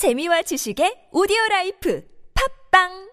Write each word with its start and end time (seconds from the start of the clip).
재미와 0.00 0.40
지식의 0.40 1.10
오디오 1.12 1.36
라이프 1.50 2.02
팟빵 2.70 3.10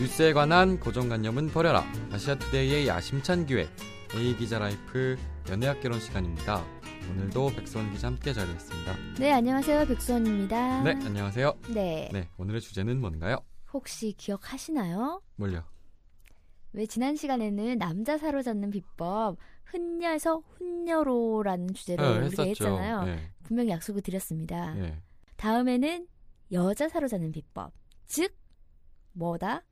뉴스에 0.00 0.32
관한 0.32 0.80
고정관념은 0.80 1.50
버려라. 1.50 1.84
아시아투데이의 2.10 2.88
야심찬 2.88 3.46
기획. 3.46 3.68
A 4.16 4.36
기자 4.36 4.58
라이프 4.58 5.16
연애학개론 5.48 6.00
시간입니다. 6.00 6.64
오늘도 7.08 7.50
백수원 7.54 7.92
기자 7.92 8.08
함께 8.08 8.32
자리했습니다. 8.32 8.96
네, 9.20 9.30
안녕하세요. 9.30 9.86
백수원입니다. 9.86 10.82
네, 10.82 10.90
안녕하세요. 10.90 11.54
네. 11.68 12.08
네, 12.12 12.28
오늘의 12.36 12.60
주제는 12.62 13.00
뭔가요? 13.00 13.44
혹시 13.72 14.12
기억하시나요? 14.18 15.22
뭘요? 15.36 15.62
왜 16.72 16.86
지난 16.86 17.14
시간에는 17.14 17.78
남자 17.78 18.18
사로잡는 18.18 18.70
비법 18.70 19.36
흔녀에서 19.70 20.42
훈녀로라는 20.56 21.74
주제로 21.74 22.02
네, 22.20 22.26
우리가. 22.26 22.42
했잖아요. 22.44 23.04
네, 23.04 23.30
분명히 23.42 23.70
약속을 23.70 24.02
드렸습니다. 24.02 24.74
네. 24.74 25.00
다음에는 25.36 26.06
여자 26.52 26.88
사로잡는 26.88 27.32
비법. 27.32 27.72
즉 28.06 28.34
뭐다? 29.12 29.62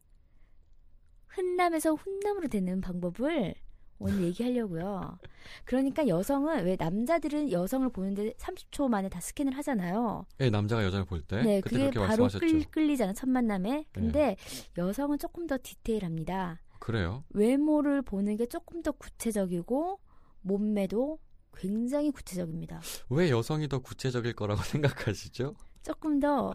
흔남에서 1.28 1.94
훈남으로 1.94 2.48
되는 2.48 2.80
방법을 2.80 3.54
오늘 3.98 4.22
얘기하려고요. 4.24 5.18
그러니까 5.64 6.06
여성은 6.06 6.64
왜 6.66 6.76
남자들은 6.78 7.50
여성을 7.50 7.88
보는데 7.88 8.34
30초 8.34 8.88
만에 8.88 9.08
다 9.08 9.20
스캔을 9.20 9.56
하잖아요. 9.56 10.26
네, 10.36 10.50
남자가 10.50 10.84
여자를 10.84 11.06
볼 11.06 11.22
때 11.26 11.42
네, 11.42 11.60
그게 11.62 11.90
바로 11.90 12.06
말씀하셨죠. 12.06 12.44
네. 12.44 12.52
끌, 12.52 12.62
끌리잖아 12.70 13.14
첫 13.14 13.28
만남에. 13.30 13.86
근데 13.92 14.36
여성은 14.76 15.18
조금 15.18 15.46
더 15.46 15.56
디테일합니다. 15.62 16.60
그래요? 16.86 17.24
외모를 17.30 18.00
보는 18.00 18.36
게 18.36 18.46
조금 18.46 18.80
더 18.80 18.92
구체적이고 18.92 19.98
몸매도 20.42 21.18
굉장히 21.52 22.12
구체적입니다. 22.12 22.80
왜 23.10 23.28
여성이 23.28 23.66
더 23.68 23.80
구체적일 23.80 24.34
거라고 24.34 24.62
생각하시죠? 25.10 25.56
조금 25.82 26.20
더 26.20 26.54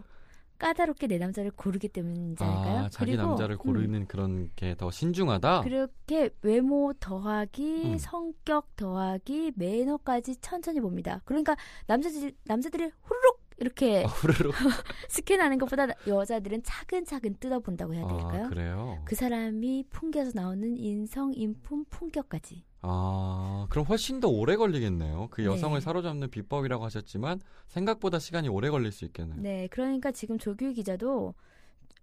까다롭게 0.56 1.06
내 1.06 1.18
남자를 1.18 1.50
고르기 1.50 1.88
때문이지 1.88 2.42
않을까요? 2.42 2.78
아, 2.84 2.88
자기 2.88 3.10
그리고, 3.10 3.28
남자를 3.28 3.56
음, 3.56 3.58
고르는 3.58 4.06
그런 4.06 4.48
게 4.56 4.74
더 4.74 4.90
신중하다. 4.90 5.62
그렇게 5.64 6.30
외모 6.40 6.94
더하기 6.98 7.82
음. 7.92 7.98
성격 7.98 8.74
더하기 8.76 9.52
매너까지 9.56 10.36
천천히 10.36 10.80
봅니다. 10.80 11.20
그러니까 11.26 11.56
남자들 11.86 12.32
남자들이 12.44 12.90
후루룩 13.02 13.41
이렇게 13.62 14.02
아, 14.04 14.08
후루룩. 14.08 14.52
스캔하는 15.08 15.56
것보다 15.58 15.86
여자들은 16.06 16.64
차근차근 16.64 17.36
뜯어본다고 17.38 17.94
해야 17.94 18.06
될까요? 18.06 18.44
아, 18.44 18.48
그래요? 18.48 19.02
그 19.04 19.14
사람이 19.14 19.84
풍겨서 19.88 20.32
나오는 20.34 20.76
인성, 20.76 21.32
인품, 21.34 21.84
품격까지. 21.88 22.64
아, 22.80 23.66
그럼 23.70 23.86
훨씬 23.86 24.18
더 24.18 24.28
오래 24.28 24.56
걸리겠네요. 24.56 25.28
그 25.30 25.44
여성을 25.44 25.78
네. 25.78 25.80
사로잡는 25.80 26.30
비법이라고 26.30 26.84
하셨지만 26.84 27.40
생각보다 27.68 28.18
시간이 28.18 28.48
오래 28.48 28.68
걸릴 28.68 28.90
수 28.90 29.04
있겠네요. 29.04 29.40
네, 29.40 29.68
그러니까 29.70 30.10
지금 30.10 30.38
조규 30.38 30.72
기자도 30.72 31.34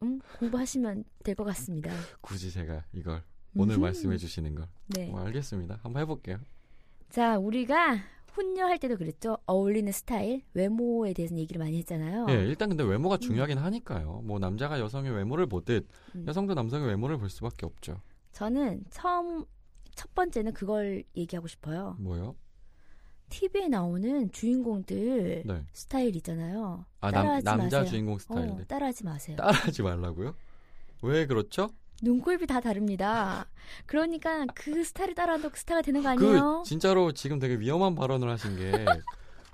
음, 0.01 0.19
공부하시면 0.39 1.03
될 1.25 1.35
것 1.35 1.43
같습니다. 1.43 1.91
굳이 2.21 2.49
제가 2.51 2.85
이걸 2.93 3.21
오늘 3.53 3.75
음흠. 3.75 3.81
말씀해 3.81 4.15
주시는 4.17 4.55
걸. 4.55 4.67
네. 4.87 5.11
어, 5.11 5.17
알겠습니다. 5.25 5.79
한번 5.83 6.01
해볼게요. 6.03 6.37
자, 7.09 7.37
우리가 7.37 7.97
훈녀할 8.33 8.77
때도 8.79 8.97
그랬죠. 8.97 9.37
어울리는 9.45 9.91
스타일, 9.91 10.43
외모에 10.53 11.13
대해서 11.13 11.35
얘기를 11.35 11.59
많이 11.59 11.77
했잖아요. 11.79 12.27
예, 12.29 12.33
일단 12.45 12.69
근데 12.69 12.83
외모가 12.83 13.17
중요하긴 13.17 13.57
하니까요. 13.57 14.21
뭐 14.23 14.39
남자가 14.39 14.79
여성의 14.79 15.11
외모를 15.11 15.47
보듯 15.47 15.87
음. 16.15 16.25
여성도 16.27 16.53
남성의 16.53 16.87
외모를 16.87 17.17
볼 17.17 17.29
수밖에 17.29 17.65
없죠. 17.65 18.01
저는 18.31 18.83
처음 18.89 19.45
첫 19.95 20.13
번째는 20.15 20.53
그걸 20.53 21.03
얘기하고 21.15 21.47
싶어요. 21.47 21.95
뭐요? 21.99 22.35
TV에 23.29 23.67
나오는 23.67 24.31
주인공들 24.31 25.43
네. 25.45 25.65
스타일 25.73 26.15
있잖아요. 26.15 26.85
아, 26.99 27.11
남, 27.11 27.23
따라하지 27.23 27.45
남자 27.45 27.77
마세요. 27.79 27.85
주인공 27.85 28.15
어, 28.15 28.19
스타일인데 28.19 28.63
따라하지 28.65 29.03
마세요. 29.05 29.37
따라하지 29.37 29.83
말라고요? 29.83 30.35
왜 31.03 31.25
그렇죠? 31.27 31.69
눈꼴이 32.01 32.45
다 32.47 32.59
다릅니다. 32.59 33.47
그러니까 33.85 34.45
그 34.55 34.83
스타를 34.83 35.15
따라한다고 35.15 35.53
그 35.53 35.59
스타가 35.59 35.81
되는 35.81 36.01
거 36.01 36.09
아니에요? 36.09 36.61
그 36.63 36.69
진짜로 36.69 37.11
지금 37.11 37.39
되게 37.39 37.55
위험한 37.55 37.95
발언을 37.95 38.29
하신 38.29 38.57
게 38.57 38.85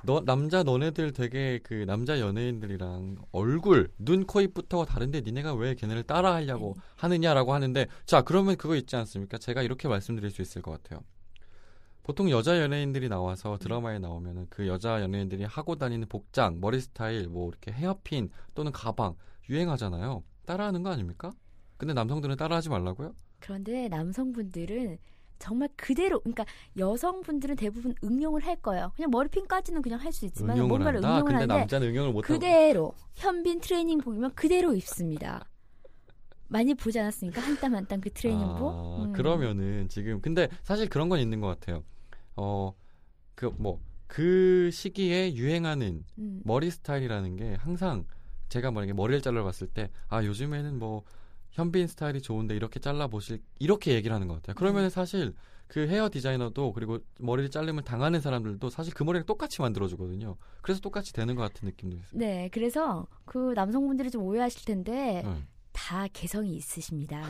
너, 0.06 0.22
남자 0.24 0.62
너네들 0.62 1.14
되게 1.14 1.60
그 1.64 1.86
남자 1.88 2.20
연예인들이랑 2.20 3.18
얼굴, 3.32 3.92
눈, 3.98 4.26
코, 4.26 4.40
입부터가 4.40 4.86
다른데 4.86 5.22
니네가 5.22 5.56
왜 5.56 5.74
걔네를 5.74 6.04
따라하려고 6.04 6.74
네. 6.76 6.82
하느냐라고 6.98 7.54
하는데 7.54 7.88
자 8.06 8.22
그러면 8.22 8.56
그거 8.56 8.76
있지 8.76 8.96
않습니까? 8.96 9.40
제가 9.40 9.64
이렇게 9.64 9.88
말씀드릴 9.88 10.30
수 10.30 10.42
있을 10.44 10.62
것 10.62 10.72
같아요. 10.72 11.04
보통 12.04 12.30
여자 12.30 12.62
연예인들이 12.62 13.10
나와서 13.10 13.58
드라마에 13.58 13.98
나오면은 13.98 14.46
그 14.52 14.68
여자 14.68 15.02
연예인들이 15.02 15.44
하고 15.44 15.76
다니는 15.76 16.08
복장, 16.08 16.60
머리 16.62 16.80
스타일, 16.80 17.28
뭐 17.28 17.50
이렇게 17.50 17.72
헤어핀 17.72 18.30
또는 18.54 18.72
가방 18.72 19.16
유행하잖아요. 19.50 20.24
따라하는 20.46 20.84
거 20.84 20.92
아닙니까? 20.92 21.32
근데 21.78 21.94
남성들은 21.94 22.36
따라하지 22.38 22.70
말라고요? 22.70 23.14
그런데 23.40 23.88
남성분들은 23.90 24.98
정말 25.38 25.68
그대로 25.76 26.20
그러니까 26.22 26.46
여성분들은 26.78 27.58
대부분 27.58 27.94
응용을 28.04 28.46
할 28.46 28.56
거예요. 28.56 28.92
그냥 28.96 29.12
머리핀까지는 29.12 29.82
그냥 29.82 30.00
할 30.00 30.14
수 30.14 30.26
있지만 30.26 30.56
응용을 30.56 30.70
뭔가를 30.70 30.98
한다. 31.04 31.10
응용을 31.18 31.32
근데 31.40 31.46
남자는 31.46 31.88
응용을 31.90 32.14
못 32.14 32.24
하고. 32.24 32.34
그대로 32.34 32.94
현빈 33.16 33.60
트레이닝 33.60 33.98
보면 34.00 34.34
그대로 34.36 34.74
입습니다. 34.74 35.46
많이 36.48 36.74
보지 36.74 37.00
않았습니까? 37.00 37.42
한 37.42 37.58
땀 37.60 37.74
한 37.76 37.86
땀 37.88 38.00
그 38.00 38.10
트레이닝복. 38.12 38.72
아, 38.72 39.04
음. 39.04 39.14
그러면은 39.14 39.90
지금 39.90 40.22
근데 40.22 40.48
사실 40.64 40.88
그런 40.88 41.10
건 41.10 41.20
있는 41.20 41.42
것 41.42 41.48
같아요. 41.48 41.84
어 42.36 42.74
그 43.36 43.52
뭐그 43.58 44.70
시기에 44.72 45.34
유행하는 45.36 46.06
음. 46.18 46.42
머리 46.46 46.72
스타일이라는 46.72 47.36
게 47.36 47.56
항상 47.56 48.06
제가 48.48 48.72
만약에 48.72 48.94
머리를 48.94 49.22
잘라 49.22 49.44
봤을 49.44 49.68
때 49.68 49.90
아 50.08 50.24
요즘에는 50.24 50.80
뭐 50.80 51.04
현빈 51.56 51.88
스타일이 51.88 52.22
좋은데 52.22 52.54
이렇게 52.56 52.82
잘라 52.82 53.08
보실 53.08 53.42
이렇게 53.60 53.94
얘기를 53.94 54.14
하는 54.14 54.28
것 54.28 54.36
같아요. 54.36 54.56
그러면 54.58 54.84
은 54.84 54.90
사실 54.90 55.34
그 55.68 55.88
헤어 55.88 56.10
디자이너도 56.12 56.74
그리고 56.74 57.00
머리를 57.20 57.50
자르면 57.50 57.86
당하는 57.86 58.20
사람들도 58.20 58.70
사실 58.70 58.94
그 58.94 59.04
머리를 59.04 59.26
똑같이 59.26 59.62
만들어 59.62 59.88
주거든요. 59.88 60.36
그래서 60.62 60.82
똑같이 60.82 61.14
되는 61.14 61.34
것 61.36 61.42
같은 61.42 61.66
느낌도 61.68 61.96
있어요. 61.96 62.20
네, 62.20 62.50
그래서 62.52 63.08
그 63.24 63.54
남성분들이 63.56 64.12
좀 64.12 64.24
오해하실 64.24 64.66
텐데 64.66 65.24
네. 65.26 65.44
다 65.72 66.08
개성이 66.12 66.58
있으십니다. 66.58 67.24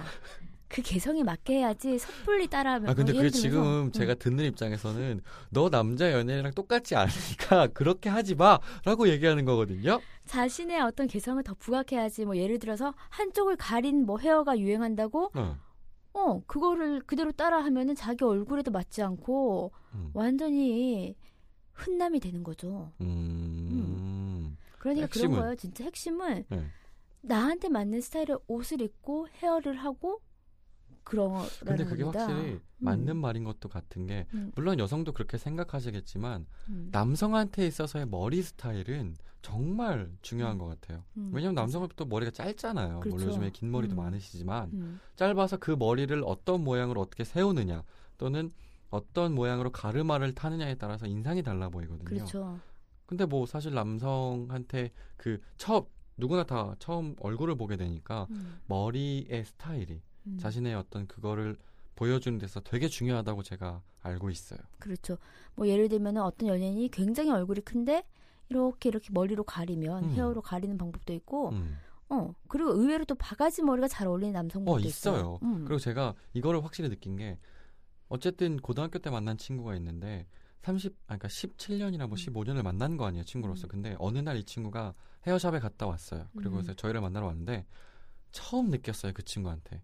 그 0.68 0.82
개성에 0.82 1.24
맞게 1.24 1.56
해야지 1.56 2.00
섣불리 2.00 2.48
따라하면 2.48 2.90
아 2.90 2.94
근데 2.94 3.14
그게 3.14 3.30
들면서, 3.30 3.38
지금 3.40 3.62
음. 3.86 3.92
제가 3.92 4.16
듣는 4.16 4.46
입장에서는 4.46 5.22
너 5.50 5.70
남자 5.70 6.12
연예인이랑 6.12 6.54
똑같지 6.54 6.96
않으니까 6.96 7.68
그렇게 7.74 8.10
하지 8.10 8.36
마라고 8.36 9.08
얘기하는 9.10 9.46
거거든요. 9.46 10.02
자신의 10.26 10.82
어떤 10.82 11.08
개성을 11.08 11.42
더 11.44 11.54
부각해야지 11.54 12.26
뭐 12.26 12.36
예를 12.36 12.60
들어서 12.60 12.94
한쪽을 13.10 13.56
가린 13.58 14.06
뭐 14.06 14.18
헤어가 14.18 14.58
유행한다고 14.58 15.32
어. 15.36 15.58
어 16.14 16.42
그거를 16.48 17.02
그대로 17.02 17.32
따라하면은 17.32 17.94
자기 17.96 18.24
얼굴에도 18.24 18.72
맞지 18.72 19.04
않고 19.04 19.72
음. 19.94 20.12
완전히 20.14 21.16
흔남이 21.74 22.20
되는 22.20 22.44
거죠. 22.44 22.92
음. 23.02 24.58
그러니까 24.80 25.06
핵심은? 25.06 25.30
그런 25.30 25.42
거예요. 25.42 25.56
진짜 25.56 25.84
핵심은 25.84 26.46
네. 26.50 26.66
나한테 27.22 27.70
맞는 27.70 28.02
스타일의 28.02 28.40
옷을 28.48 28.82
입고 28.82 29.28
헤어를 29.42 29.76
하고 29.76 30.22
그러라는 31.06 31.48
근데 31.64 31.86
그게 31.86 32.04
겁니다. 32.04 32.26
확실히 32.28 32.60
맞는 32.80 33.16
말인 33.18 33.44
것도 33.44 33.70
같은 33.70 34.06
게 34.06 34.28
음. 34.34 34.52
물론 34.56 34.80
여성도 34.80 35.14
그렇게 35.14 35.38
생각하시겠지만 35.38 36.46
음. 36.70 36.90
남성한테 36.92 37.66
있어서의 37.68 38.08
머리 38.08 38.42
스타일은 38.42 39.16
정말 39.42 40.12
중요한 40.22 40.56
음. 40.56 40.58
것 40.58 40.66
같아요. 40.66 41.04
음. 41.18 41.30
왜냐면 41.32 41.56
남성은 41.56 41.90
또 41.96 42.06
머리가 42.06 42.32
짧잖아요. 42.32 43.00
그렇죠. 43.00 43.16
물론 43.16 43.30
요즘에 43.30 43.52
긴 43.52 43.72
머리도 43.72 43.96
음. 43.96 43.98
많으시지만 43.98 44.72
음. 44.74 45.00
짧아서 45.16 45.58
그 45.58 45.72
머리를 45.72 46.22
어떤 46.26 46.64
모양으로 46.64 47.00
어떻게 47.00 47.24
세우느냐 47.24 47.84
또는 48.18 48.52
어떤 48.90 49.36
모양으로 49.36 49.72
가르마를 49.72 50.34
타느냐에 50.34 50.76
따라서 50.76 51.06
인상이 51.06 51.44
달라 51.44 51.70
보이거든요. 51.70 52.06
그렇죠. 52.06 52.60
근데 53.06 53.26
뭐 53.26 53.46
사실 53.46 53.74
남성한테 53.76 54.92
그 55.18 55.40
처음 55.58 55.84
누구나 56.18 56.44
다 56.44 56.76
처음 56.80 57.16
얼굴을 57.20 57.56
보게 57.56 57.78
되니까 57.78 58.26
음. 58.32 58.60
머리의 58.66 59.46
스타일이 59.46 60.02
음. 60.28 60.38
자신의 60.38 60.76
어떤 60.76 61.08
그거를 61.08 61.58
보여주는 61.96 62.38
데서 62.40 62.60
되게 62.60 62.88
중요하다고 62.88 63.44
제가 63.44 63.82
알고 64.02 64.30
있어요. 64.30 64.60
그렇죠. 64.80 65.18
뭐 65.56 65.68
예를 65.68 65.88
들면 65.90 66.18
어떤 66.18 66.50
연예인이 66.50 66.90
굉장히 66.90 67.32
얼굴이 67.32 67.62
큰데 67.62 68.04
이렇게 68.50 68.90
이렇게 68.90 69.10
머리로 69.12 69.44
가리면 69.44 70.04
음. 70.04 70.10
헤어로 70.12 70.42
가리는 70.42 70.78
방법도 70.78 71.14
있고, 71.14 71.50
음. 71.50 71.78
어 72.10 72.34
그리고 72.48 72.72
의외로 72.72 73.06
또 73.06 73.16
바가지 73.16 73.64
머리가 73.64 73.88
잘 73.88 74.08
어울리는 74.08 74.34
남성분도 74.34 74.72
어 74.74 74.80
있어요. 74.80 75.40
음. 75.42 75.66
그리고 75.66 75.80
제가 75.80 76.14
이거를 76.34 76.64
확실히 76.64 76.90
느낀 76.90 77.16
게 77.16 77.40
어쨌든 78.10 78.58
고등학교 78.58 79.00
때 79.00 79.10
만난 79.10 79.38
친구가 79.38 79.76
있는데 79.78 80.28
30, 80.62 80.94
아, 81.08 81.18
그러니까 81.18 81.28
17년이나 81.28 82.08
뭐 82.08 82.10
음. 82.10 82.16
15년을 82.16 82.62
만난 82.64 82.98
거 82.98 83.06
아니에요 83.06 83.24
친구로서. 83.26 83.68
음. 83.68 83.70
근데 83.70 83.96
어느 84.00 84.20
날 84.20 84.38
이 84.38 84.44
친구가 84.44 84.94
헤어샵에 85.26 85.60
갔다 85.60 85.88
왔어요. 85.88 86.28
그리고 86.38 86.58
음. 86.58 86.62
서 86.64 86.74
저희를 86.74 87.02
만나러 87.02 87.26
왔는데 87.28 87.66
처음 88.32 88.70
느꼈어요 88.70 89.14
그 89.14 89.24
친구한테. 89.24 89.82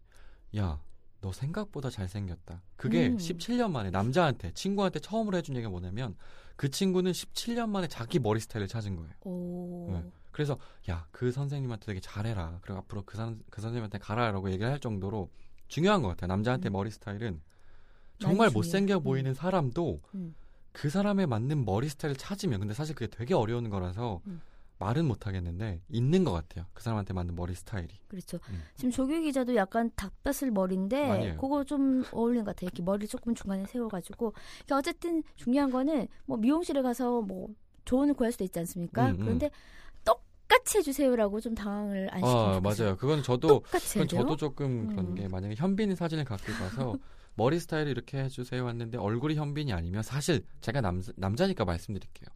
야, 0.57 0.81
너 1.21 1.31
생각보다 1.31 1.89
잘생겼다. 1.89 2.61
그게 2.75 3.07
음. 3.07 3.17
17년 3.17 3.71
만에 3.71 3.89
남자한테 3.91 4.51
친구한테 4.53 4.99
처음으로 4.99 5.37
해준 5.37 5.55
얘기가 5.55 5.69
뭐냐면 5.69 6.15
그 6.55 6.69
친구는 6.69 7.11
17년 7.11 7.69
만에 7.69 7.87
자기 7.87 8.19
머리 8.19 8.39
스타일을 8.39 8.67
찾은 8.67 8.95
거예요. 8.95 9.13
오. 9.21 9.89
네. 9.93 10.03
그래서 10.31 10.57
야 10.89 11.05
그 11.11 11.31
선생님한테 11.31 11.85
되게 11.85 11.99
잘해라. 11.99 12.59
그리고 12.61 12.79
앞으로 12.79 13.03
그, 13.03 13.15
선, 13.15 13.43
그 13.51 13.61
선생님한테 13.61 13.99
가라라고 13.99 14.49
얘기를 14.49 14.71
할 14.71 14.79
정도로 14.79 15.29
중요한 15.67 16.01
것 16.01 16.07
같아요. 16.09 16.27
남자한테 16.29 16.69
음. 16.69 16.73
머리 16.73 16.89
스타일은 16.89 17.41
정말 18.17 18.49
못생겨 18.49 18.95
중요해. 18.95 19.03
보이는 19.03 19.33
사람도 19.35 20.01
음. 20.15 20.35
그 20.71 20.89
사람에 20.89 21.25
맞는 21.27 21.63
머리 21.65 21.89
스타일을 21.89 22.15
찾으면 22.15 22.59
근데 22.59 22.73
사실 22.73 22.95
그게 22.95 23.07
되게 23.15 23.33
어려운 23.35 23.69
거라서 23.69 24.21
음. 24.25 24.41
말은 24.81 25.05
못 25.05 25.27
하겠는데 25.27 25.81
있는 25.89 26.23
것 26.23 26.31
같아요. 26.31 26.65
그 26.73 26.81
사람한테 26.81 27.13
맞는 27.13 27.35
머리 27.35 27.53
스타일이. 27.53 27.89
그렇죠. 28.07 28.39
음. 28.49 28.63
지금 28.75 28.89
조규 28.89 29.21
기자도 29.21 29.55
약간 29.55 29.91
닭뼈슬 29.95 30.49
머리인데 30.49 31.09
아니에요. 31.09 31.37
그거 31.37 31.63
좀 31.63 32.03
어울리는 32.11 32.43
것 32.43 32.55
같아요. 32.55 32.67
이렇게 32.67 32.81
머리 32.81 33.07
조금 33.07 33.35
중간에 33.35 33.65
세워가지고. 33.67 34.31
그러니까 34.31 34.77
어쨌든 34.77 35.23
중요한 35.35 35.69
거는 35.69 36.07
뭐 36.25 36.37
미용실에 36.37 36.81
가서 36.81 37.21
뭐 37.21 37.49
조언을 37.85 38.15
구할 38.15 38.31
수도 38.31 38.43
있지 38.43 38.57
않습니까? 38.59 39.09
음, 39.09 39.11
음. 39.11 39.19
그런데 39.19 39.51
똑같이 40.03 40.79
해주세요라고 40.79 41.39
좀 41.41 41.53
당황을 41.53 42.09
안 42.11 42.19
시키면 42.19 42.55
아. 42.55 42.59
맞아요. 42.59 42.97
그건 42.97 43.21
저도 43.21 43.61
그건? 43.61 44.07
저도 44.07 44.35
조금 44.35 44.87
그런 44.87 45.05
음. 45.09 45.15
게 45.15 45.27
만약에 45.27 45.53
현빈 45.55 45.95
사진을 45.95 46.25
갖고 46.25 46.51
가서 46.53 46.95
머리 47.35 47.59
스타일을 47.59 47.91
이렇게 47.91 48.17
해주세요 48.23 48.67
했는데 48.67 48.97
얼굴이 48.97 49.35
현빈이 49.35 49.71
아니면 49.73 50.01
사실 50.03 50.43
제가 50.59 50.81
남, 50.81 51.01
남자니까 51.15 51.65
말씀드릴게요. 51.65 52.27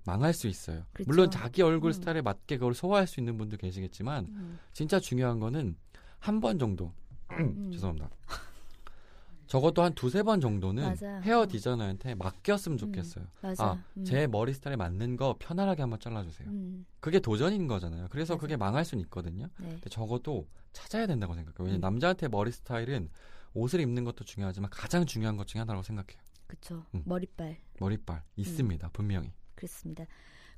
음. 0.00 0.04
망할 0.04 0.32
수 0.32 0.46
있어요. 0.48 0.82
그렇죠. 0.92 1.08
물론 1.10 1.30
자기 1.30 1.62
얼굴 1.62 1.90
음. 1.90 1.92
스타일에 1.92 2.22
맞게 2.22 2.58
그걸 2.58 2.74
소화할 2.74 3.06
수 3.06 3.20
있는 3.20 3.36
분도 3.36 3.56
계시겠지만 3.56 4.26
음. 4.26 4.58
진짜 4.72 4.98
중요한 5.00 5.38
거는 5.40 5.76
한 6.18 6.40
번 6.40 6.58
정도 6.58 6.92
음. 7.32 7.70
죄송합니다. 7.72 8.10
적어도 9.46 9.82
한 9.82 9.92
두세 9.94 10.22
번 10.22 10.40
정도는 10.40 10.84
맞아. 10.84 11.20
헤어 11.22 11.40
어. 11.40 11.46
디자이너한테 11.46 12.14
맡겼으면 12.14 12.78
좋겠어요. 12.78 13.24
맞아. 13.42 13.64
아, 13.64 13.84
음. 13.96 14.04
제 14.04 14.28
머리 14.28 14.52
스타일에 14.54 14.76
맞는 14.76 15.16
거 15.16 15.34
편안하게 15.40 15.82
한번 15.82 15.98
잘라주세요. 15.98 16.48
음. 16.48 16.86
그게 17.00 17.18
도전인 17.18 17.66
거잖아요. 17.66 18.06
그래서 18.10 18.34
맞아. 18.34 18.40
그게 18.42 18.56
망할 18.56 18.84
수는 18.84 19.02
있거든요. 19.04 19.48
네. 19.58 19.70
근데 19.70 19.90
적어도 19.90 20.46
찾아야 20.72 21.06
된다고 21.08 21.34
생각해요. 21.34 21.56
왜냐면 21.64 21.80
음. 21.80 21.80
남자한테 21.80 22.28
머리 22.28 22.52
스타일은 22.52 23.10
옷을 23.54 23.80
입는 23.80 24.04
것도 24.04 24.22
중요하지만 24.24 24.70
가장 24.70 25.04
중요한 25.04 25.36
것 25.36 25.48
중에 25.48 25.58
하나라고 25.58 25.82
생각해요. 25.82 26.20
음. 26.94 27.02
머리빨. 27.04 27.58
머리빨 27.80 28.22
있습니다. 28.36 28.90
분명히. 28.92 29.32
그렇습니다. 29.60 30.06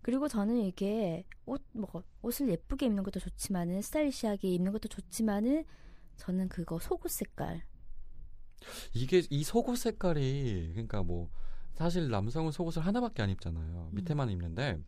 그리고 0.00 0.28
저는 0.28 0.56
이게 0.56 1.25
옷, 1.46 1.62
뭐, 1.72 2.02
옷을 2.22 2.49
예쁘게 2.49 2.87
입는 2.87 3.02
것도 3.02 3.20
좋지만은, 3.20 3.82
스타일리시하게 3.82 4.49
입는 4.49 4.72
것도 4.72 4.88
좋지만은, 4.88 5.64
저는 6.16 6.49
그거 6.49 6.78
속옷 6.78 7.10
색깔. 7.10 7.62
이게 8.94 9.22
이 9.28 9.43
속옷 9.43 9.76
색깔이 9.76 10.70
그러니까 10.72 11.02
뭐 11.02 11.31
사실 11.75 12.08
남성은 12.10 12.52
속옷을 12.52 12.82
하나밖에 12.87 13.22
안 13.22 13.31
입잖아요. 13.31 13.88
음. 13.90 13.94
밑에만 13.96 14.31
입는데 14.31 14.78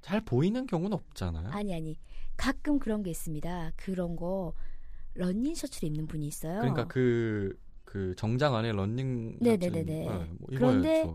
잘 0.00 0.22
보이는 0.22 0.66
경우는 0.66 0.94
없잖아요. 0.94 1.48
아니, 1.50 1.74
아니. 1.74 1.98
가끔 2.36 2.78
그런 2.78 3.02
게 3.02 3.10
있습니다. 3.10 3.72
그런 3.76 4.14
거, 4.14 4.54
러닝 5.14 5.54
셔츠를 5.54 5.88
입는 5.88 6.06
분이 6.06 6.26
있어요. 6.26 6.60
그러니까 6.60 6.86
그, 6.86 7.58
그 7.84 8.14
정장 8.16 8.54
안에 8.54 8.72
런닝 8.72 9.38
네네네네. 9.40 10.04
셔츠, 10.04 10.30
뭐 10.38 10.48
그런데. 10.48 11.14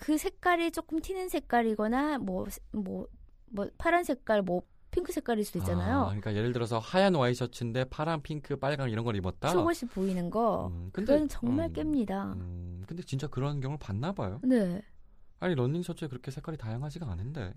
그 0.00 0.16
색깔이 0.16 0.70
조금 0.72 0.98
튀는 1.00 1.28
색깔이거나, 1.28 2.18
뭐, 2.18 2.46
뭐, 2.72 3.06
뭐, 3.50 3.68
파란 3.76 4.02
색깔, 4.02 4.40
뭐, 4.40 4.62
핑크 4.90 5.12
색깔일 5.12 5.44
수도 5.44 5.58
있잖아요. 5.58 6.00
아, 6.00 6.04
그러니까 6.06 6.34
예를 6.34 6.52
들어서 6.52 6.78
하얀 6.78 7.14
와이셔츠인데 7.14 7.84
파란, 7.84 8.22
핑크, 8.22 8.56
빨강 8.56 8.88
이런 8.88 9.04
걸 9.04 9.14
입었다. 9.14 9.50
속옷이 9.50 9.90
보이는 9.92 10.30
거. 10.30 10.68
음, 10.68 10.88
근데 10.90 11.12
그건 11.12 11.28
정말 11.28 11.68
음, 11.68 11.72
깹니다. 11.74 12.32
음, 12.32 12.82
근데 12.88 13.02
진짜 13.02 13.26
그런 13.28 13.60
경우를 13.60 13.78
봤나 13.78 14.12
봐요. 14.12 14.40
네. 14.42 14.82
아니 15.38 15.54
런닝 15.54 15.82
셔츠에 15.82 16.08
그렇게 16.08 16.30
색깔이 16.30 16.56
다양하지가 16.56 17.06
않은데. 17.06 17.54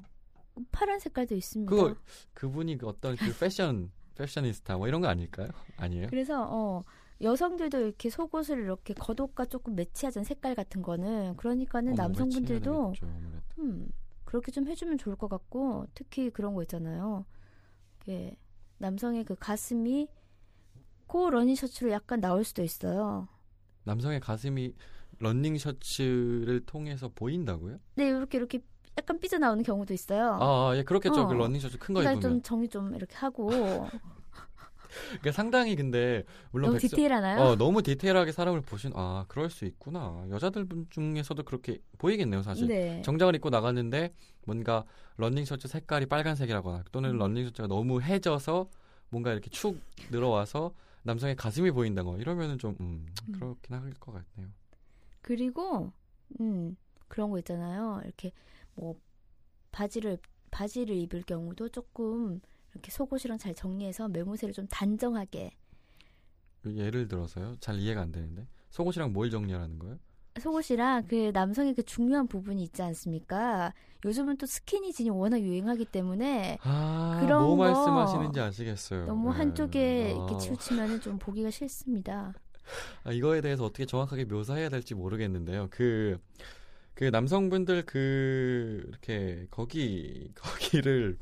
파란 0.72 1.00
색깔도 1.00 1.34
있습니다. 1.34 1.70
그거 1.72 1.96
그분이 2.36 2.78
그 2.78 2.88
어떤 2.88 3.16
그 3.16 3.36
패션 3.40 3.90
패셔니스타 4.16 4.78
뭐 4.78 4.88
이런 4.88 5.02
거 5.02 5.08
아닐까요? 5.08 5.50
아니에요? 5.78 6.08
그래서 6.12 6.46
어 6.48 6.84
여성들도 7.22 7.80
이렇게 7.80 8.10
속옷을 8.10 8.60
이렇게 8.60 8.94
겉옷과 8.94 9.46
조금 9.46 9.76
매치하는 9.76 10.24
색깔 10.24 10.56
같은 10.56 10.82
거는 10.82 11.36
그러니까는 11.38 11.94
어머, 11.94 12.04
남성분들도 12.04 12.90
매치해야 12.90 12.92
되겠죠, 12.92 13.06
아무래도. 13.08 13.44
음 13.60 13.88
그렇게 14.26 14.52
좀 14.52 14.68
해주면 14.68 14.98
좋을 14.98 15.16
것 15.16 15.28
같고 15.30 15.86
특히 15.94 16.30
그런 16.30 16.54
거 16.56 16.62
있잖아요. 16.64 17.26
이게 18.02 18.36
남성의 18.80 19.26
그 19.26 19.36
가슴이 19.36 20.08
고 21.08 21.30
러닝 21.30 21.56
셔츠로 21.56 21.92
약간 21.92 22.20
나올 22.20 22.44
수도 22.44 22.64
있어요. 22.64 23.28
남성의 23.84 24.20
가슴이 24.20 24.74
런닝 25.20 25.58
셔츠를 25.58 26.66
통해서 26.66 27.10
보인다고요? 27.14 27.78
네 27.96 28.08
이렇게 28.08 28.38
이렇게 28.38 28.60
약간 28.98 29.20
삐져 29.20 29.38
나오는 29.38 29.64
경우도 29.64 29.94
있어요. 29.94 30.34
아, 30.34 30.70
아, 30.72 30.78
예, 30.78 30.84
그렇겠죠. 30.84 31.22
어. 31.22 31.28
그 31.28 31.34
런닝 31.34 31.60
셔츠 31.62 31.78
큰거 31.78 32.00
그러니까 32.00 32.20
입으면. 32.20 32.38
좀 32.38 32.42
정리 32.42 32.68
좀 32.68 32.96
이렇게 32.96 33.16
하고 33.16 33.48
그러니까 35.10 35.32
상당히 35.32 35.76
근데 35.76 36.24
물론 36.52 36.70
너무 36.72 36.80
백성- 36.80 36.90
디테일하나요? 36.98 37.42
어, 37.42 37.56
너무 37.56 37.82
디테일하게 37.84 38.32
사람을 38.32 38.62
보신 38.62 38.92
아, 38.96 39.26
그럴 39.28 39.50
수 39.50 39.66
있구나. 39.66 40.26
여자들 40.30 40.66
분 40.66 40.88
중에서도 40.90 41.42
그렇게 41.44 41.80
보이겠네요, 41.98 42.42
사실. 42.44 42.68
네. 42.68 43.02
정장을 43.04 43.34
입고 43.36 43.50
나갔는데 43.50 44.14
뭔가 44.46 44.84
런닝 45.18 45.46
셔츠 45.46 45.68
색깔이 45.68 46.06
빨간색이라거나 46.08 46.84
또는 46.92 47.12
음. 47.12 47.18
런닝 47.20 47.46
셔츠가 47.46 47.68
너무 47.68 48.02
해져서 48.02 48.70
뭔가 49.10 49.32
이렇게 49.32 49.50
축 49.50 49.80
늘어와서 50.12 50.74
남성의 51.04 51.36
가슴이 51.36 51.72
보인다거 51.72 52.18
이러면은 52.18 52.58
좀 52.58 52.76
음, 52.80 53.06
음. 53.28 53.32
그렇긴 53.34 53.76
할 53.76 53.94
것 54.00 54.12
같네요. 54.14 54.52
그리고 55.22 55.92
음 56.40 56.76
그런 57.08 57.30
거 57.30 57.38
있잖아요. 57.40 58.02
이렇게 58.04 58.32
뭐 58.76 58.96
바지를 59.72 60.18
바지를 60.52 60.96
입을 60.96 61.24
경우도 61.24 61.70
조금 61.70 62.40
이렇게 62.74 62.92
속옷이랑 62.92 63.38
잘 63.38 63.54
정리해서 63.56 64.08
매무새를 64.10 64.54
좀 64.54 64.68
단정하게 64.68 65.52
예를 66.66 67.08
들어서요. 67.08 67.56
잘 67.60 67.78
이해가 67.78 68.02
안 68.02 68.12
되는데 68.12 68.48
속옷이랑 68.70 69.14
뭘 69.14 69.30
정리하라는 69.30 69.80
거예요? 69.80 70.00
속옷이랑 70.40 71.08
그 71.08 71.32
남성의 71.34 71.76
그 71.76 71.84
중요한 71.84 72.28
부분이 72.28 72.64
있지 72.64 72.82
않습니까? 72.82 73.74
요즘은 74.06 74.38
또 74.38 74.46
스키니진이 74.48 75.10
워낙 75.12 75.40
유행하기 75.42 75.86
때문에 75.86 76.58
아, 76.62 77.18
그런 77.22 77.46
뭐 77.46 77.56
거 77.56 77.56
말씀하시는지 77.56 78.40
아시겠어요. 78.40 79.06
너무 79.06 79.32
네. 79.32 79.38
한쪽에 79.38 80.06
아, 80.08 80.10
이렇게 80.16 80.38
치우치면은 80.38 81.02
좀 81.02 81.20
보기가 81.20 81.52
싫습니다. 81.52 82.34
아, 83.04 83.12
이거에 83.12 83.42
대해서 83.42 83.66
어떻게 83.66 83.86
정확하게 83.86 84.26
묘사해야 84.26 84.70
될지 84.70 84.96
모르겠는데요. 84.96 85.68
그, 85.72 86.18
그 86.94 87.06
남성분들 87.06 87.86
그, 87.86 88.84
이렇게, 88.90 89.48
거기, 89.52 90.32
거기를 90.36 91.18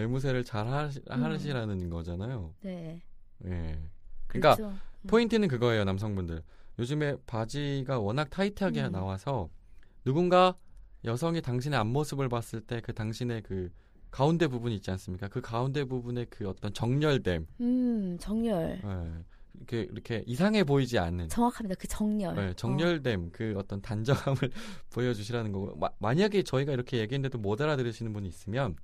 매무새를 0.00 0.44
잘 0.44 0.68
하시, 0.68 1.00
음. 1.10 1.24
하시라는 1.24 1.88
거잖아요. 1.90 2.54
네. 2.60 3.00
예. 3.46 3.78
그러니까 4.26 4.54
그렇죠. 4.54 4.76
포인트는 5.06 5.48
그거예요, 5.48 5.84
남성분들. 5.84 6.42
요즘에 6.78 7.16
바지가 7.26 7.98
워낙 8.00 8.28
타이트하게 8.28 8.84
음. 8.84 8.92
나와서 8.92 9.48
누군가 10.04 10.54
여성이 11.04 11.40
당신의 11.40 11.78
앞모습을 11.78 12.28
봤을 12.28 12.60
때 12.60 12.80
그 12.82 12.92
당신의 12.92 13.42
그 13.42 13.70
가운데 14.10 14.46
부분이 14.46 14.74
있지 14.76 14.90
않습니까? 14.90 15.28
그 15.28 15.40
가운데 15.40 15.84
부분의 15.84 16.26
그 16.30 16.48
어떤 16.48 16.72
정렬됨, 16.72 17.46
음 17.60 18.16
정렬 18.18 18.80
예. 18.84 19.24
이렇게 19.54 19.80
이렇게 19.90 20.22
이상해 20.26 20.64
보이지 20.64 20.98
않는 20.98 21.28
정확합니다. 21.28 21.74
그 21.78 21.88
정렬. 21.88 22.34
네, 22.34 22.52
정렬됨 22.54 23.30
그 23.32 23.54
어떤 23.56 23.80
단정함을 23.80 24.36
보여주시라는 24.92 25.52
거고 25.52 25.76
마, 25.76 25.88
만약에 25.98 26.42
저희가 26.42 26.72
이렇게 26.72 26.98
얘기했는데도 26.98 27.38
못 27.38 27.60
알아들으시는 27.60 28.12
분이 28.12 28.28
있으면 28.28 28.76